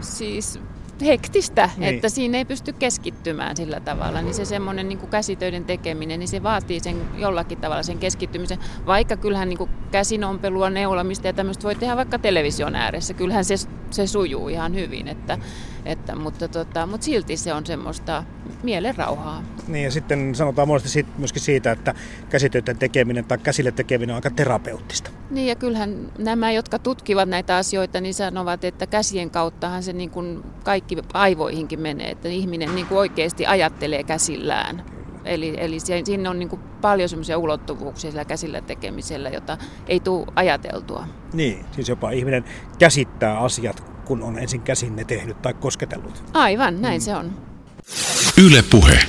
[0.02, 0.60] siis
[1.02, 1.96] hektistä, niin.
[1.96, 4.22] että siinä ei pysty keskittymään sillä tavalla.
[4.22, 8.60] Niin se semmoinen niin käsitöiden tekeminen, niin se vaatii sen jollakin tavalla sen keskittymisen.
[8.86, 13.14] Vaikka kyllähän niin käsinompelua, neulamista ja tämmöistä voi tehdä vaikka television ääressä.
[13.14, 13.56] Kyllähän se,
[13.94, 15.38] se sujuu ihan hyvin, että,
[15.86, 18.24] että, mutta, tota, mutta silti se on semmoista
[18.64, 19.44] mielen rauhaa.
[19.68, 21.94] Niin ja sitten sanotaan monesti siitä, myöskin siitä, että
[22.30, 25.12] käsitöiden tekeminen tai käsille tekeminen on aika terapeuttista.
[25.30, 30.10] Niin ja kyllähän nämä, jotka tutkivat näitä asioita, niin sanovat, että käsien kauttahan se niin
[30.10, 34.97] kuin kaikki aivoihinkin menee, että ihminen niin kuin oikeasti ajattelee käsillään.
[35.28, 39.58] Eli, eli siinä on niin kuin paljon semmoisia ulottuvuuksia sillä käsillä tekemisellä, jota
[39.88, 41.08] ei tule ajateltua.
[41.34, 42.44] Niin, siis jopa ihminen
[42.80, 46.24] käsittää asiat, kun on ensin käsin ne tehnyt tai kosketellut.
[46.34, 47.06] Aivan, näin mm.
[47.06, 47.32] se on.
[48.46, 49.00] Yle Puhe.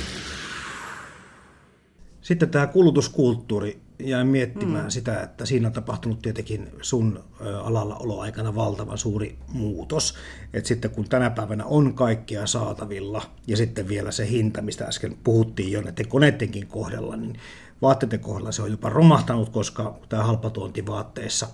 [2.21, 3.88] Sitten tämä kulutuskulttuuri.
[4.03, 4.89] Jäin miettimään mm.
[4.89, 7.23] sitä, että siinä on tapahtunut tietenkin sun
[7.63, 10.15] alalla oloaikana valtavan suuri muutos.
[10.53, 15.17] Että sitten kun tänä päivänä on kaikkea saatavilla ja sitten vielä se hinta, mistä äsken
[15.23, 17.39] puhuttiin jo näiden koneittenkin kohdalla, niin
[17.81, 21.47] vaatteiden kohdalla se on jopa romahtanut, koska tämä halpatuonti vaatteissa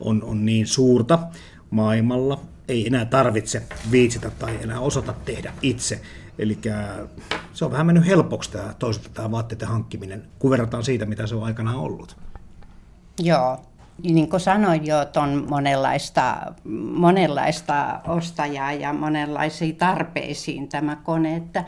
[0.00, 1.18] on, on niin suurta
[1.70, 2.40] maailmalla.
[2.68, 6.00] Ei enää tarvitse viitsitä tai enää osata tehdä itse
[6.38, 6.58] Eli
[7.52, 11.34] se on vähän mennyt helpoksi tämä, toisaalta tämä vaatteiden hankkiminen, kun verrataan siitä, mitä se
[11.34, 12.16] on aikanaan ollut.
[13.22, 13.58] Joo,
[14.02, 16.36] niin kuin sanoin jo, on monenlaista,
[16.94, 21.64] monenlaista ostajaa ja monenlaisiin tarpeisiin tämä kone, että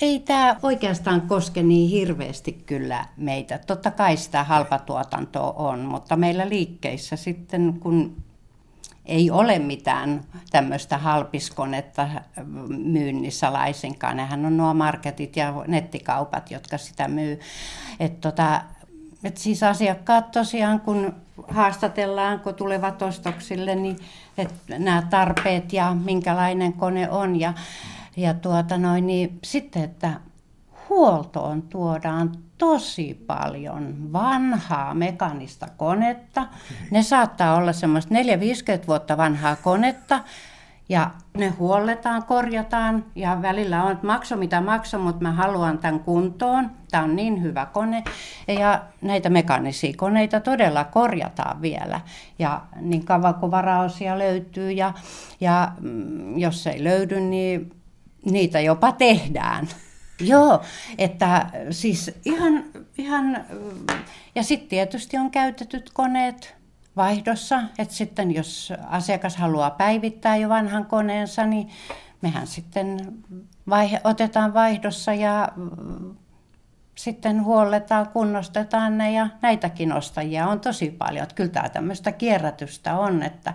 [0.00, 3.58] ei tämä oikeastaan koske niin hirveästi kyllä meitä.
[3.66, 8.16] Totta kai sitä halpatuotantoa on, mutta meillä liikkeissä sitten, kun
[9.10, 12.08] ei ole mitään tämmöistä halpiskonetta
[12.68, 14.16] myynnissä laisinkaan.
[14.16, 17.40] Nehän on nuo marketit ja nettikaupat, jotka sitä myy.
[18.00, 18.62] Et tota,
[19.24, 21.14] et siis asiakkaat tosiaan, kun
[21.48, 23.96] haastatellaan, kun tulevat ostoksille, niin
[24.38, 27.40] että nämä tarpeet ja minkälainen kone on.
[27.40, 27.52] Ja,
[28.16, 30.20] ja tuota noin, niin sitten, että
[30.90, 36.46] huoltoon tuodaan tosi paljon vanhaa mekanista konetta.
[36.90, 40.20] Ne saattaa olla semmoista 4-50 vuotta vanhaa konetta,
[40.90, 46.00] ja ne huolletaan, korjataan ja välillä on, että makso mitä makso, mutta mä haluan tämän
[46.00, 46.70] kuntoon.
[46.90, 48.04] Tämä on niin hyvä kone.
[48.48, 52.00] Ja näitä mekaanisia koneita todella korjataan vielä.
[52.38, 54.92] Ja niin kauan kuin varaosia löytyy ja,
[55.40, 57.72] ja mm, jos ei löydy, niin
[58.24, 59.68] niitä jopa tehdään.
[60.20, 60.62] Joo,
[60.98, 62.64] että siis ihan,
[62.98, 63.44] ihan
[64.34, 66.60] ja sitten tietysti on käytetyt koneet,
[66.96, 67.62] vaihdossa.
[67.78, 71.68] Että sitten jos asiakas haluaa päivittää jo vanhan koneensa, niin
[72.22, 73.14] mehän sitten
[73.68, 76.14] vaihe, otetaan vaihdossa ja mm,
[76.94, 81.22] sitten huolletaan, kunnostetaan ne ja näitäkin ostajia on tosi paljon.
[81.22, 83.22] Että kyllä tämä tämmöistä kierrätystä on.
[83.22, 83.54] Että...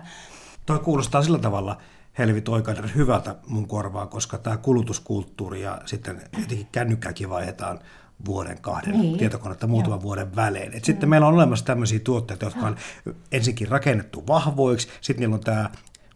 [0.66, 1.78] Toi kuulostaa sillä tavalla
[2.18, 7.78] helvit oikein hyvältä mun korvaa, koska tämä kulutuskulttuuri ja sitten jotenkin kännykkääkin vaihdetaan
[8.26, 9.18] vuoden, kahden niin.
[9.18, 10.02] tietokonetta muutaman Joo.
[10.02, 10.74] vuoden välein.
[10.74, 11.10] Et sitten mm.
[11.10, 12.76] meillä on olemassa tämmöisiä tuotteita, jotka on
[13.32, 15.70] ensinkin rakennettu vahvoiksi, sitten niillä on tämä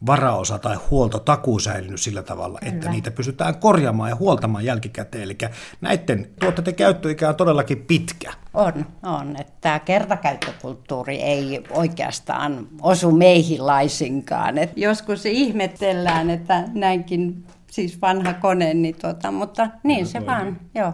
[0.07, 2.73] varaosa tai huoltotakuu säilynyt sillä tavalla, Kyllä.
[2.73, 5.25] että niitä pystytään korjaamaan ja huoltamaan jälkikäteen.
[5.25, 5.39] Eli
[5.81, 8.33] näiden tuotteiden käyttöikä on todellakin pitkä.
[8.55, 9.37] On, on.
[9.41, 14.59] Että tämä kertakäyttökulttuuri ei oikeastaan osu meihin laisinkaan.
[14.59, 20.61] Et joskus ihmetellään, että näinkin siis vanha kone, niin tuota, mutta niin no, se vaan,
[20.75, 20.93] joo.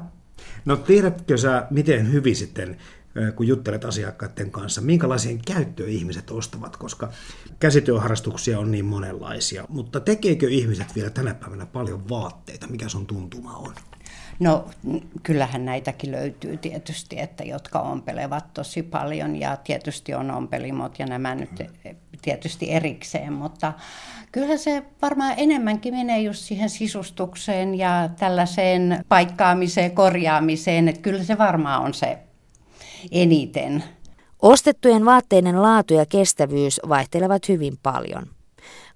[0.64, 2.76] No tiedätkö sä, miten hyvin sitten,
[3.36, 7.12] kun juttelet asiakkaiden kanssa, minkälaisia käyttöä ihmiset ostavat, koska
[7.60, 12.66] käsityöharrastuksia on niin monenlaisia, mutta tekeekö ihmiset vielä tänä päivänä paljon vaatteita?
[12.66, 13.74] Mikä sun tuntuma on?
[14.38, 14.68] No
[15.22, 21.34] kyllähän näitäkin löytyy tietysti, että jotka ompelevat tosi paljon ja tietysti on ompelimot ja nämä
[21.34, 21.50] nyt
[22.22, 23.72] tietysti erikseen, mutta
[24.36, 31.38] Kyllä se varmaan enemmänkin menee just siihen sisustukseen ja tällaiseen paikkaamiseen, korjaamiseen, että kyllä se
[31.38, 32.18] varmaan on se
[33.10, 33.84] eniten.
[34.42, 38.26] Ostettujen vaatteiden laatu ja kestävyys vaihtelevat hyvin paljon.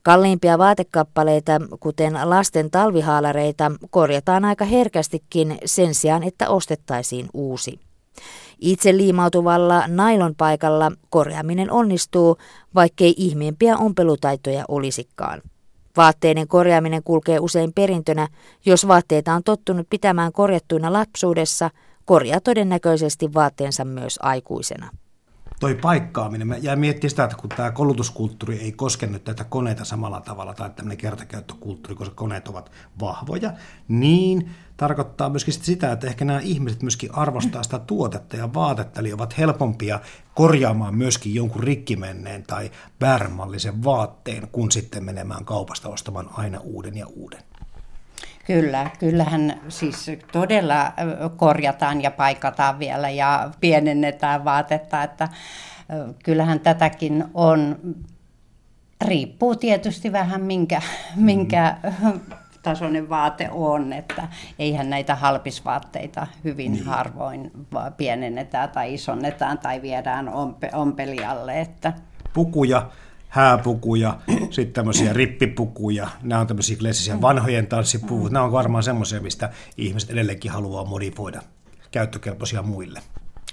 [0.02, 7.80] Kalliimpia vaatekappaleita, kuten lasten talvihaalareita, korjataan aika herkästikin sen sijaan, että ostettaisiin uusi.
[8.60, 12.36] Itse liimautuvalla nailon paikalla korjaaminen onnistuu,
[12.74, 15.42] vaikkei ihmeempiä ompelutaitoja olisikaan.
[15.96, 18.28] Vaatteiden korjaaminen kulkee usein perintönä.
[18.66, 21.70] Jos vaatteita on tottunut pitämään korjattuina lapsuudessa,
[22.10, 24.90] korjaa todennäköisesti vaatteensa myös aikuisena
[25.60, 29.84] toi paikkaaminen, mä jäin miettimään sitä, että kun tämä koulutuskulttuuri ei koske nyt tätä koneita
[29.84, 33.52] samalla tavalla, tai tämmöinen kertakäyttökulttuuri, koska koneet ovat vahvoja,
[33.88, 39.12] niin tarkoittaa myöskin sitä, että ehkä nämä ihmiset myöskin arvostaa sitä tuotetta ja vaatetta, eli
[39.12, 40.00] ovat helpompia
[40.34, 47.06] korjaamaan myöskin jonkun rikkimenneen tai vääränmallisen vaatteen, kun sitten menemään kaupasta ostamaan aina uuden ja
[47.06, 47.49] uuden.
[48.50, 50.92] Kyllä, kyllähän siis todella
[51.36, 55.28] korjataan ja paikataan vielä ja pienennetään vaatetta, että
[56.24, 57.76] kyllähän tätäkin on,
[59.04, 60.82] riippuu tietysti vähän minkä,
[61.16, 61.76] minkä
[62.62, 64.28] tasoinen vaate on, että
[64.58, 66.84] eihän näitä halpisvaatteita hyvin niin.
[66.84, 67.50] harvoin
[67.96, 71.60] pienennetään tai isonnetaan tai viedään ompe, ompelijalle.
[71.60, 71.92] Että.
[72.32, 72.90] Pukuja
[73.30, 74.18] hääpukuja,
[74.50, 80.10] sitten tämmöisiä rippipukuja, nämä on tämmöisiä klassisia vanhojen tanssipuvut, nämä on varmaan semmoisia, mistä ihmiset
[80.10, 81.42] edelleenkin haluaa modifoida
[81.90, 83.02] käyttökelpoisia muille.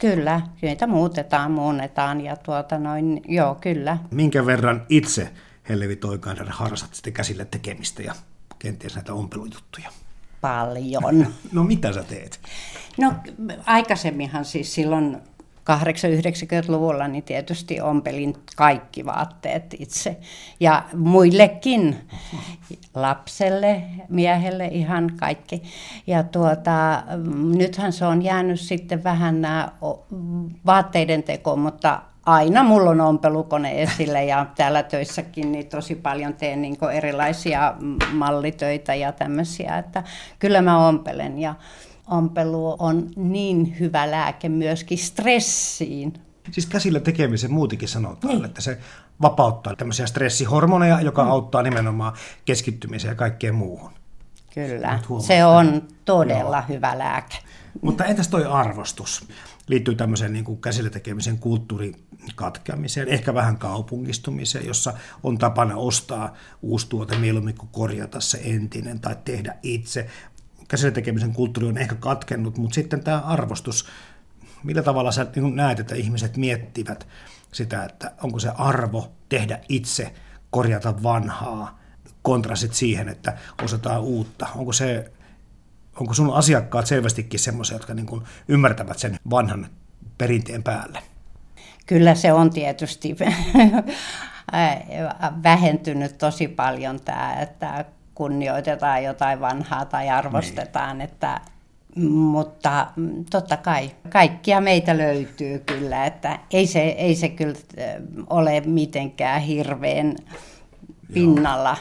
[0.01, 3.97] Kyllä, niitä muutetaan, muunnetaan ja tuota noin, joo, kyllä.
[4.11, 5.29] Minkä verran itse
[5.69, 8.13] Hellevi Toikainen harrastat sitten käsille tekemistä ja
[8.59, 9.89] kenties näitä ompelujuttuja?
[10.41, 11.27] Paljon.
[11.51, 12.39] no mitä sä teet?
[12.97, 13.13] No
[13.65, 15.17] aikaisemminhan siis silloin
[15.71, 20.17] 80-90-luvulla niin tietysti ompelin kaikki vaatteet itse.
[20.59, 21.95] Ja muillekin,
[22.95, 25.63] lapselle, miehelle ihan kaikki.
[26.07, 27.03] Ja tuota,
[27.55, 29.71] nythän se on jäänyt sitten vähän nämä
[30.65, 36.61] vaatteiden teko, mutta aina mulla on ompelukone esille ja täällä töissäkin niin tosi paljon teen
[36.61, 37.73] niin erilaisia
[38.11, 40.03] mallitöitä ja tämmöisiä, että
[40.39, 41.55] kyllä mä ompelen ja
[42.07, 46.13] ompelu on niin hyvä lääke myöskin stressiin.
[46.51, 48.45] Siis käsillä tekemisen muutenkin sanotaan, niin.
[48.45, 48.77] että se
[49.21, 51.29] vapauttaa tämmöisiä stressihormoneja, joka mm.
[51.29, 52.13] auttaa nimenomaan
[52.45, 53.91] keskittymiseen ja kaikkeen muuhun.
[54.53, 56.65] Kyllä, se on todella Joo.
[56.69, 57.35] hyvä lääke.
[57.81, 59.27] Mutta entäs toi arvostus?
[59.67, 64.93] Liittyy tämmöiseen niin kuin käsillä tekemisen kulttuurikatkeamiseen, ehkä vähän kaupungistumiseen, jossa
[65.23, 70.07] on tapana ostaa uusi tuote mieluummin kuin korjata se entinen tai tehdä itse.
[70.67, 73.87] Käsillä tekemisen kulttuuri on ehkä katkennut, mutta sitten tämä arvostus,
[74.63, 77.07] millä tavalla sä niin näet, että ihmiset miettivät
[77.51, 80.13] sitä, että onko se arvo tehdä itse,
[80.49, 81.79] korjata vanhaa,
[82.21, 84.47] kontrastit siihen, että osataan uutta.
[84.55, 85.11] Onko se
[85.99, 89.69] onko sun asiakkaat selvästikin semmoisia, jotka niin kuin ymmärtävät sen vanhan
[90.17, 90.99] perinteen päälle?
[91.85, 93.15] Kyllä se on tietysti
[95.43, 97.85] vähentynyt tosi paljon tämä, että
[98.17, 101.09] kunnioitetaan jotain vanhaa tai arvostetaan, niin.
[101.09, 101.41] että
[102.05, 102.87] mutta
[103.31, 107.55] totta kai kaikkia meitä löytyy kyllä, että ei se, ei se kyllä
[108.29, 110.15] ole mitenkään hirveän
[111.13, 111.77] pinnalla,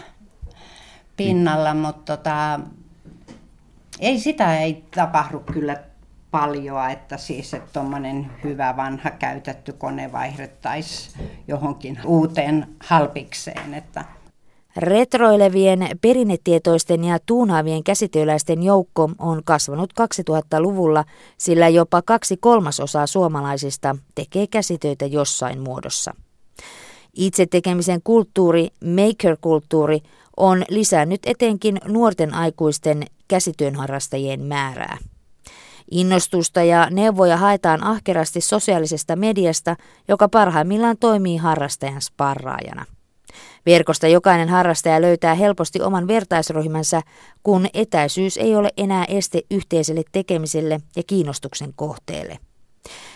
[1.16, 2.60] pinnalla mutta tota,
[4.00, 5.76] ei sitä ei tapahdu kyllä
[6.30, 13.74] paljon, että siis että tuommoinen hyvä vanha käytetty kone vaihdettaisiin johonkin uuteen halpikseen.
[13.74, 14.04] Että
[14.76, 21.04] Retroilevien perinnetietoisten ja tuunaavien käsityöläisten joukko on kasvanut 2000-luvulla,
[21.38, 26.14] sillä jopa kaksi kolmasosaa suomalaisista tekee käsitöitä jossain muodossa.
[27.14, 30.00] Itse tekemisen kulttuuri, maker-kulttuuri,
[30.36, 34.98] on lisännyt etenkin nuorten aikuisten käsityönharrastajien määrää.
[35.90, 39.76] Innostusta ja neuvoja haetaan ahkerasti sosiaalisesta mediasta,
[40.08, 42.84] joka parhaimmillaan toimii harrastajan sparraajana.
[43.66, 47.02] Verkosta jokainen harrastaja löytää helposti oman vertaisryhmänsä,
[47.42, 52.38] kun etäisyys ei ole enää este yhteiselle tekemiselle ja kiinnostuksen kohteelle.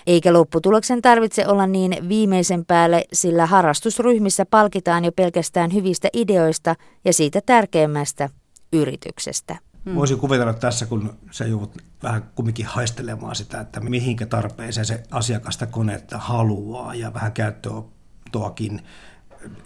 [0.07, 7.12] Eikä lopputuloksen tarvitse olla niin viimeisen päälle, sillä harrastusryhmissä palkitaan jo pelkästään hyvistä ideoista ja
[7.12, 8.28] siitä tärkeimmästä
[8.72, 9.59] yrityksestä.
[9.84, 9.94] Hmm.
[9.94, 15.66] Voisin kuvitella tässä, kun se joudut vähän kumminkin haistelemaan sitä, että mihinkä tarpeeseen se asiakasta
[15.66, 18.82] konetta haluaa ja vähän käyttöottoakin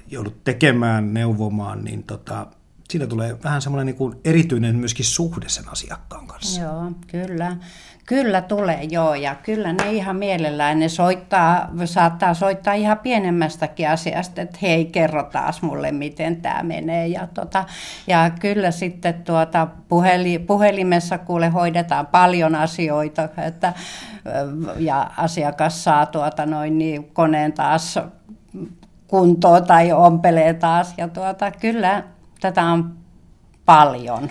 [0.07, 2.47] joudut tekemään, neuvomaan, niin tota,
[2.89, 6.61] siinä tulee vähän semmoinen niin kuin erityinen myöskin suhde sen asiakkaan kanssa.
[6.61, 7.57] Joo, kyllä.
[8.07, 14.43] Kyllä tulee, joo, ja kyllä ne ihan mielellään, ne soittaa, saattaa soittaa ihan pienemmästäkin asiasta,
[14.43, 17.07] että hei, kerro taas mulle, miten tämä menee.
[17.07, 17.65] Ja, tota,
[18.07, 23.73] ja kyllä sitten tuota, puheli, puhelimessa kuule hoidetaan paljon asioita, että,
[24.79, 27.99] ja asiakas saa tuota, noin, niin, koneen taas
[29.15, 32.05] kuntoon tai ompelee taas, ja tuota, kyllä
[32.41, 32.97] tätä on
[33.65, 34.31] paljon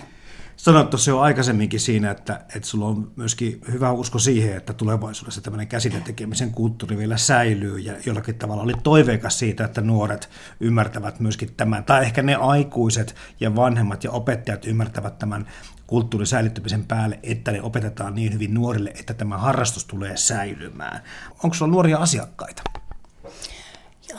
[0.56, 5.40] sanottu se on aikaisemminkin siinä, että, että sulla on myöskin hyvä usko siihen, että tulevaisuudessa
[5.40, 10.30] tämmöinen käsitetekemisen kulttuuri vielä säilyy ja jollakin tavalla oli toiveikas siitä, että nuoret
[10.60, 15.46] ymmärtävät myöskin tämän, tai ehkä ne aikuiset ja vanhemmat ja opettajat ymmärtävät tämän
[15.86, 21.00] kulttuurin säilyttämisen päälle, että ne opetetaan niin hyvin nuorille, että tämä harrastus tulee säilymään.
[21.42, 22.62] Onko sulla nuoria asiakkaita?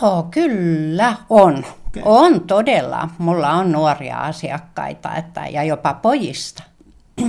[0.02, 1.66] Joo, kyllä on.
[1.88, 2.04] Okay.
[2.06, 3.10] On todella.
[3.18, 6.64] Mulla on nuoria asiakkaita että, ja jopa pojista.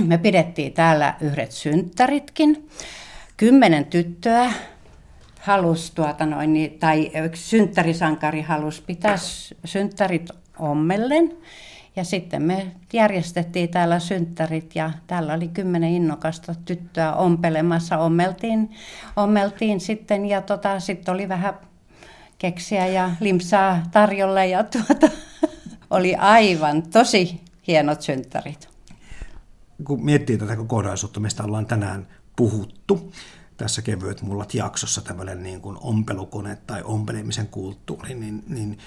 [0.05, 2.69] Me pidettiin täällä yhdet synttäritkin.
[3.37, 4.53] Kymmenen tyttöä
[5.39, 9.15] halusi, tuota noin, niin, tai synttärisankari halusi pitää
[9.65, 11.37] synttärit ommellen.
[11.95, 17.97] Ja sitten me järjestettiin täällä synttärit ja täällä oli kymmenen innokasta tyttöä ompelemassa.
[17.97, 18.69] Ommeltiin,
[19.15, 21.53] ommeltiin sitten ja tota, sitten oli vähän
[22.37, 25.09] keksiä ja limsaa tarjolla ja tuota,
[25.89, 28.69] oli aivan tosi hienot synttärit.
[29.83, 33.11] Kun miettii tätä kokonaisuutta, mistä ollaan tänään puhuttu,
[33.57, 38.77] tässä kevyet mullat jaksossa tämmöinen niin kuin ompelukone tai ompelemisen kulttuuri, niin, niin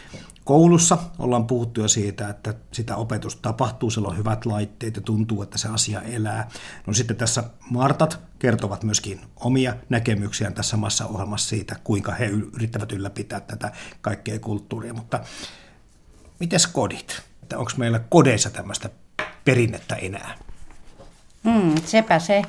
[0.45, 5.43] koulussa ollaan puhuttu jo siitä, että sitä opetusta tapahtuu, siellä on hyvät laitteet ja tuntuu,
[5.43, 6.49] että se asia elää.
[6.87, 13.41] No sitten tässä Martat kertovat myöskin omia näkemyksiään tässä massaohjelmassa siitä, kuinka he yrittävät ylläpitää
[13.41, 15.21] tätä kaikkea kulttuuria, mutta
[16.41, 17.23] miten kodit?
[17.57, 18.91] Onko meillä kodeissa tämmöistä
[19.45, 20.39] perinnettä enää?
[21.45, 22.43] Mm, sepä se,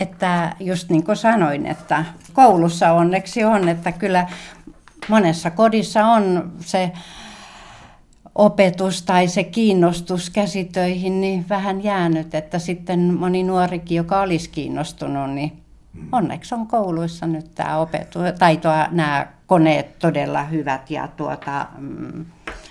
[0.00, 4.26] että just niin kuin sanoin, että koulussa onneksi on, että kyllä
[5.08, 6.92] monessa kodissa on se
[8.34, 15.30] opetus tai se kiinnostus käsitöihin niin vähän jäänyt, että sitten moni nuorikin, joka olisi kiinnostunut,
[15.30, 15.62] niin
[16.12, 22.24] onneksi on kouluissa nyt tämä opetus, tai tuo, nämä koneet todella hyvät ja tuota, mm,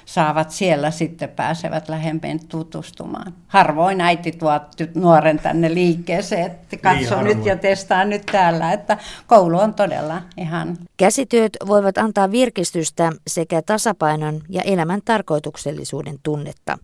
[0.10, 3.34] saavat siellä sitten pääsevät lähempään tutustumaan.
[3.48, 4.60] Harvoin äiti tuo
[4.96, 8.98] nuoren tänne liikkeeseen, että katso niin, nyt ja testaa nyt täällä, että
[9.28, 10.78] koulu on todella ihan...
[10.98, 16.78] Käsityöt voivat antaa virkistystä sekä tasapainon ja elämän tarkoituksellisuuden tunnetta.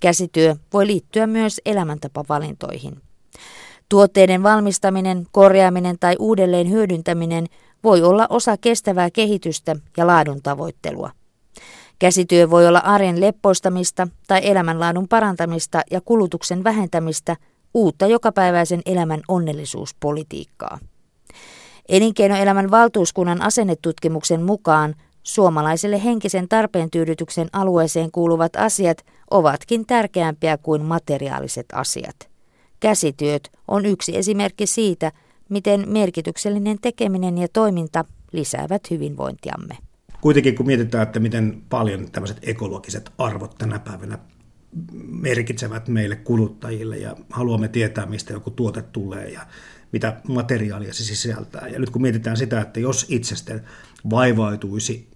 [0.00, 3.02] Käsityö voi liittyä myös elämäntapavalintoihin.
[3.88, 7.46] Tuotteiden valmistaminen, korjaaminen tai uudelleen hyödyntäminen
[7.84, 11.17] voi olla osa kestävää kehitystä ja laadun tavoittelua.
[11.98, 17.36] Käsityö voi olla arjen leppoistamista tai elämänlaadun parantamista ja kulutuksen vähentämistä,
[17.74, 20.78] uutta jokapäiväisen elämän onnellisuuspolitiikkaa.
[21.88, 31.66] Elinkeinoelämän valtuuskunnan asennetutkimuksen mukaan suomalaiselle henkisen tarpeen tyydytyksen alueeseen kuuluvat asiat ovatkin tärkeämpiä kuin materiaaliset
[31.72, 32.16] asiat.
[32.80, 35.12] Käsityöt on yksi esimerkki siitä,
[35.48, 39.87] miten merkityksellinen tekeminen ja toiminta lisäävät hyvinvointiamme.
[40.20, 44.18] Kuitenkin kun mietitään, että miten paljon tämmöiset ekologiset arvot tänä päivänä
[45.08, 49.46] merkitsevät meille kuluttajille ja haluamme tietää, mistä joku tuote tulee ja
[49.92, 51.68] mitä materiaalia se sisältää.
[51.68, 53.60] Ja nyt kun mietitään sitä, että jos itsestä
[54.10, 55.08] vaivautuisi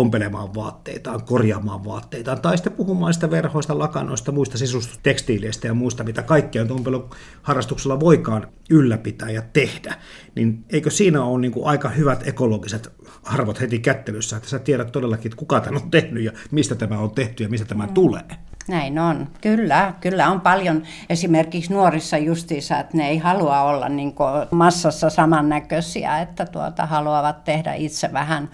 [0.00, 6.22] ompelemaan vaatteitaan, korjaamaan vaatteitaan, tai sitten puhumaan sitä verhoista, lakanoista, muista sisustustekstiileistä ja muista, mitä
[6.22, 9.94] kaikkea ompeluharrastuksella voikaan ylläpitää ja tehdä,
[10.34, 12.92] niin eikö siinä ole niin kuin aika hyvät ekologiset
[13.22, 16.98] arvot heti kättelyssä, että sä tiedät todellakin, että kuka tämän on tehnyt ja mistä tämä
[16.98, 17.94] on tehty ja mistä tämä mm.
[17.94, 18.24] tulee?
[18.68, 19.94] Näin on, kyllä.
[20.00, 24.14] Kyllä on paljon esimerkiksi nuorissa justiissa, että ne ei halua olla niin
[24.50, 28.50] massassa samannäköisiä, että tuota, haluavat tehdä itse vähän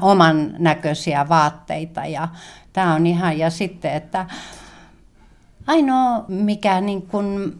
[0.00, 2.04] oman näköisiä vaatteita.
[2.06, 2.28] Ja
[2.72, 4.26] tämä on ihan, ja sitten, että
[5.66, 7.58] ainoa mikä niin kuin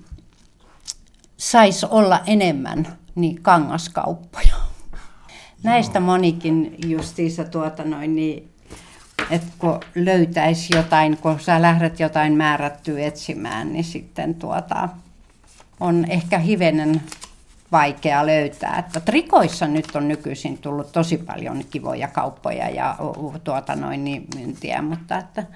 [1.37, 4.55] saisi olla enemmän, niin kangaskauppoja.
[5.63, 8.51] Näistä monikin justiissa tuota noin, niin
[9.31, 14.89] että kun löytäisi jotain, kun sä lähdet jotain määrättyä etsimään, niin sitten tuota,
[15.81, 17.03] on ehkä hivenen
[17.73, 18.79] vaikea löytää.
[18.79, 22.97] Että trikoissa nyt on nykyisin tullut tosi paljon kivoja kauppoja ja
[23.45, 25.47] tuota noin niin myyntiä, mutta että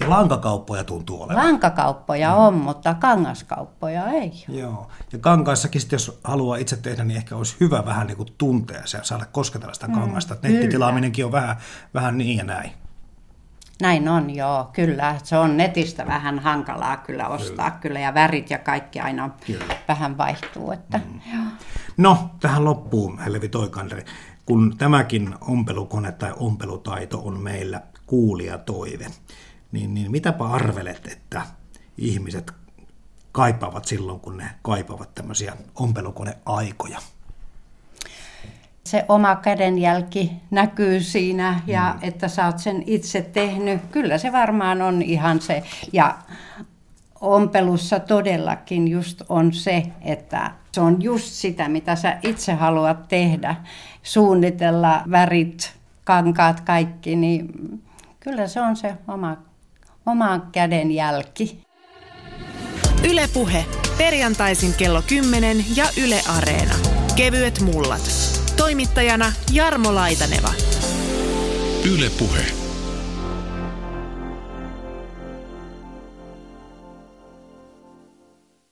[0.00, 1.46] ja lankakauppoja tuntuu olevan.
[1.46, 2.38] Lankakauppoja mm.
[2.38, 4.44] on, mutta kangaskauppoja ei.
[4.48, 4.90] Joo.
[5.12, 8.86] Ja kankaissakin sitten, jos haluaa itse tehdä, niin ehkä olisi hyvä vähän niin kuin tuntea
[8.86, 10.34] se ja saada kosketella sitä mm, kangasta.
[10.34, 11.56] Mm, nettitilaaminenkin on vähän,
[11.94, 12.70] vähän niin ja näin.
[13.80, 15.16] Näin on, joo, kyllä.
[15.22, 19.76] Se on netistä vähän hankalaa kyllä ostaa kyllä, kyllä ja värit ja kaikki aina kyllä.
[19.88, 20.72] vähän vaihtuu.
[20.72, 21.20] Että, mm.
[21.34, 21.44] joo.
[21.96, 24.04] No, tähän loppuun, Helvi Toikanderi.
[24.46, 29.06] Kun tämäkin ompelukone tai ompelutaito on meillä kuulia toive,
[29.72, 31.42] niin, niin mitäpä arvelet, että
[31.98, 32.52] ihmiset
[33.32, 36.98] kaipaavat silloin, kun ne kaipaavat tämmöisiä ompelukoneaikoja?
[38.86, 42.08] Se oma kädenjälki näkyy siinä ja mm.
[42.08, 43.80] että sä oot sen itse tehnyt.
[43.90, 45.62] Kyllä se varmaan on ihan se.
[45.92, 46.18] Ja
[47.20, 53.56] ompelussa todellakin just on se, että se on just sitä, mitä sä itse haluat tehdä.
[54.02, 55.72] Suunnitella värit,
[56.04, 57.48] kankaat, kaikki, niin
[58.20, 59.36] kyllä se on se oma
[60.06, 61.60] oma kädenjälki.
[63.10, 63.64] Ylepuhe.
[63.98, 66.74] Perjantaisin kello 10 ja Yle Areena.
[67.16, 68.43] Kevyet mullat.
[68.64, 70.54] Toimittajana Jarmo Laitaneva.
[71.84, 72.63] Ylepuhe.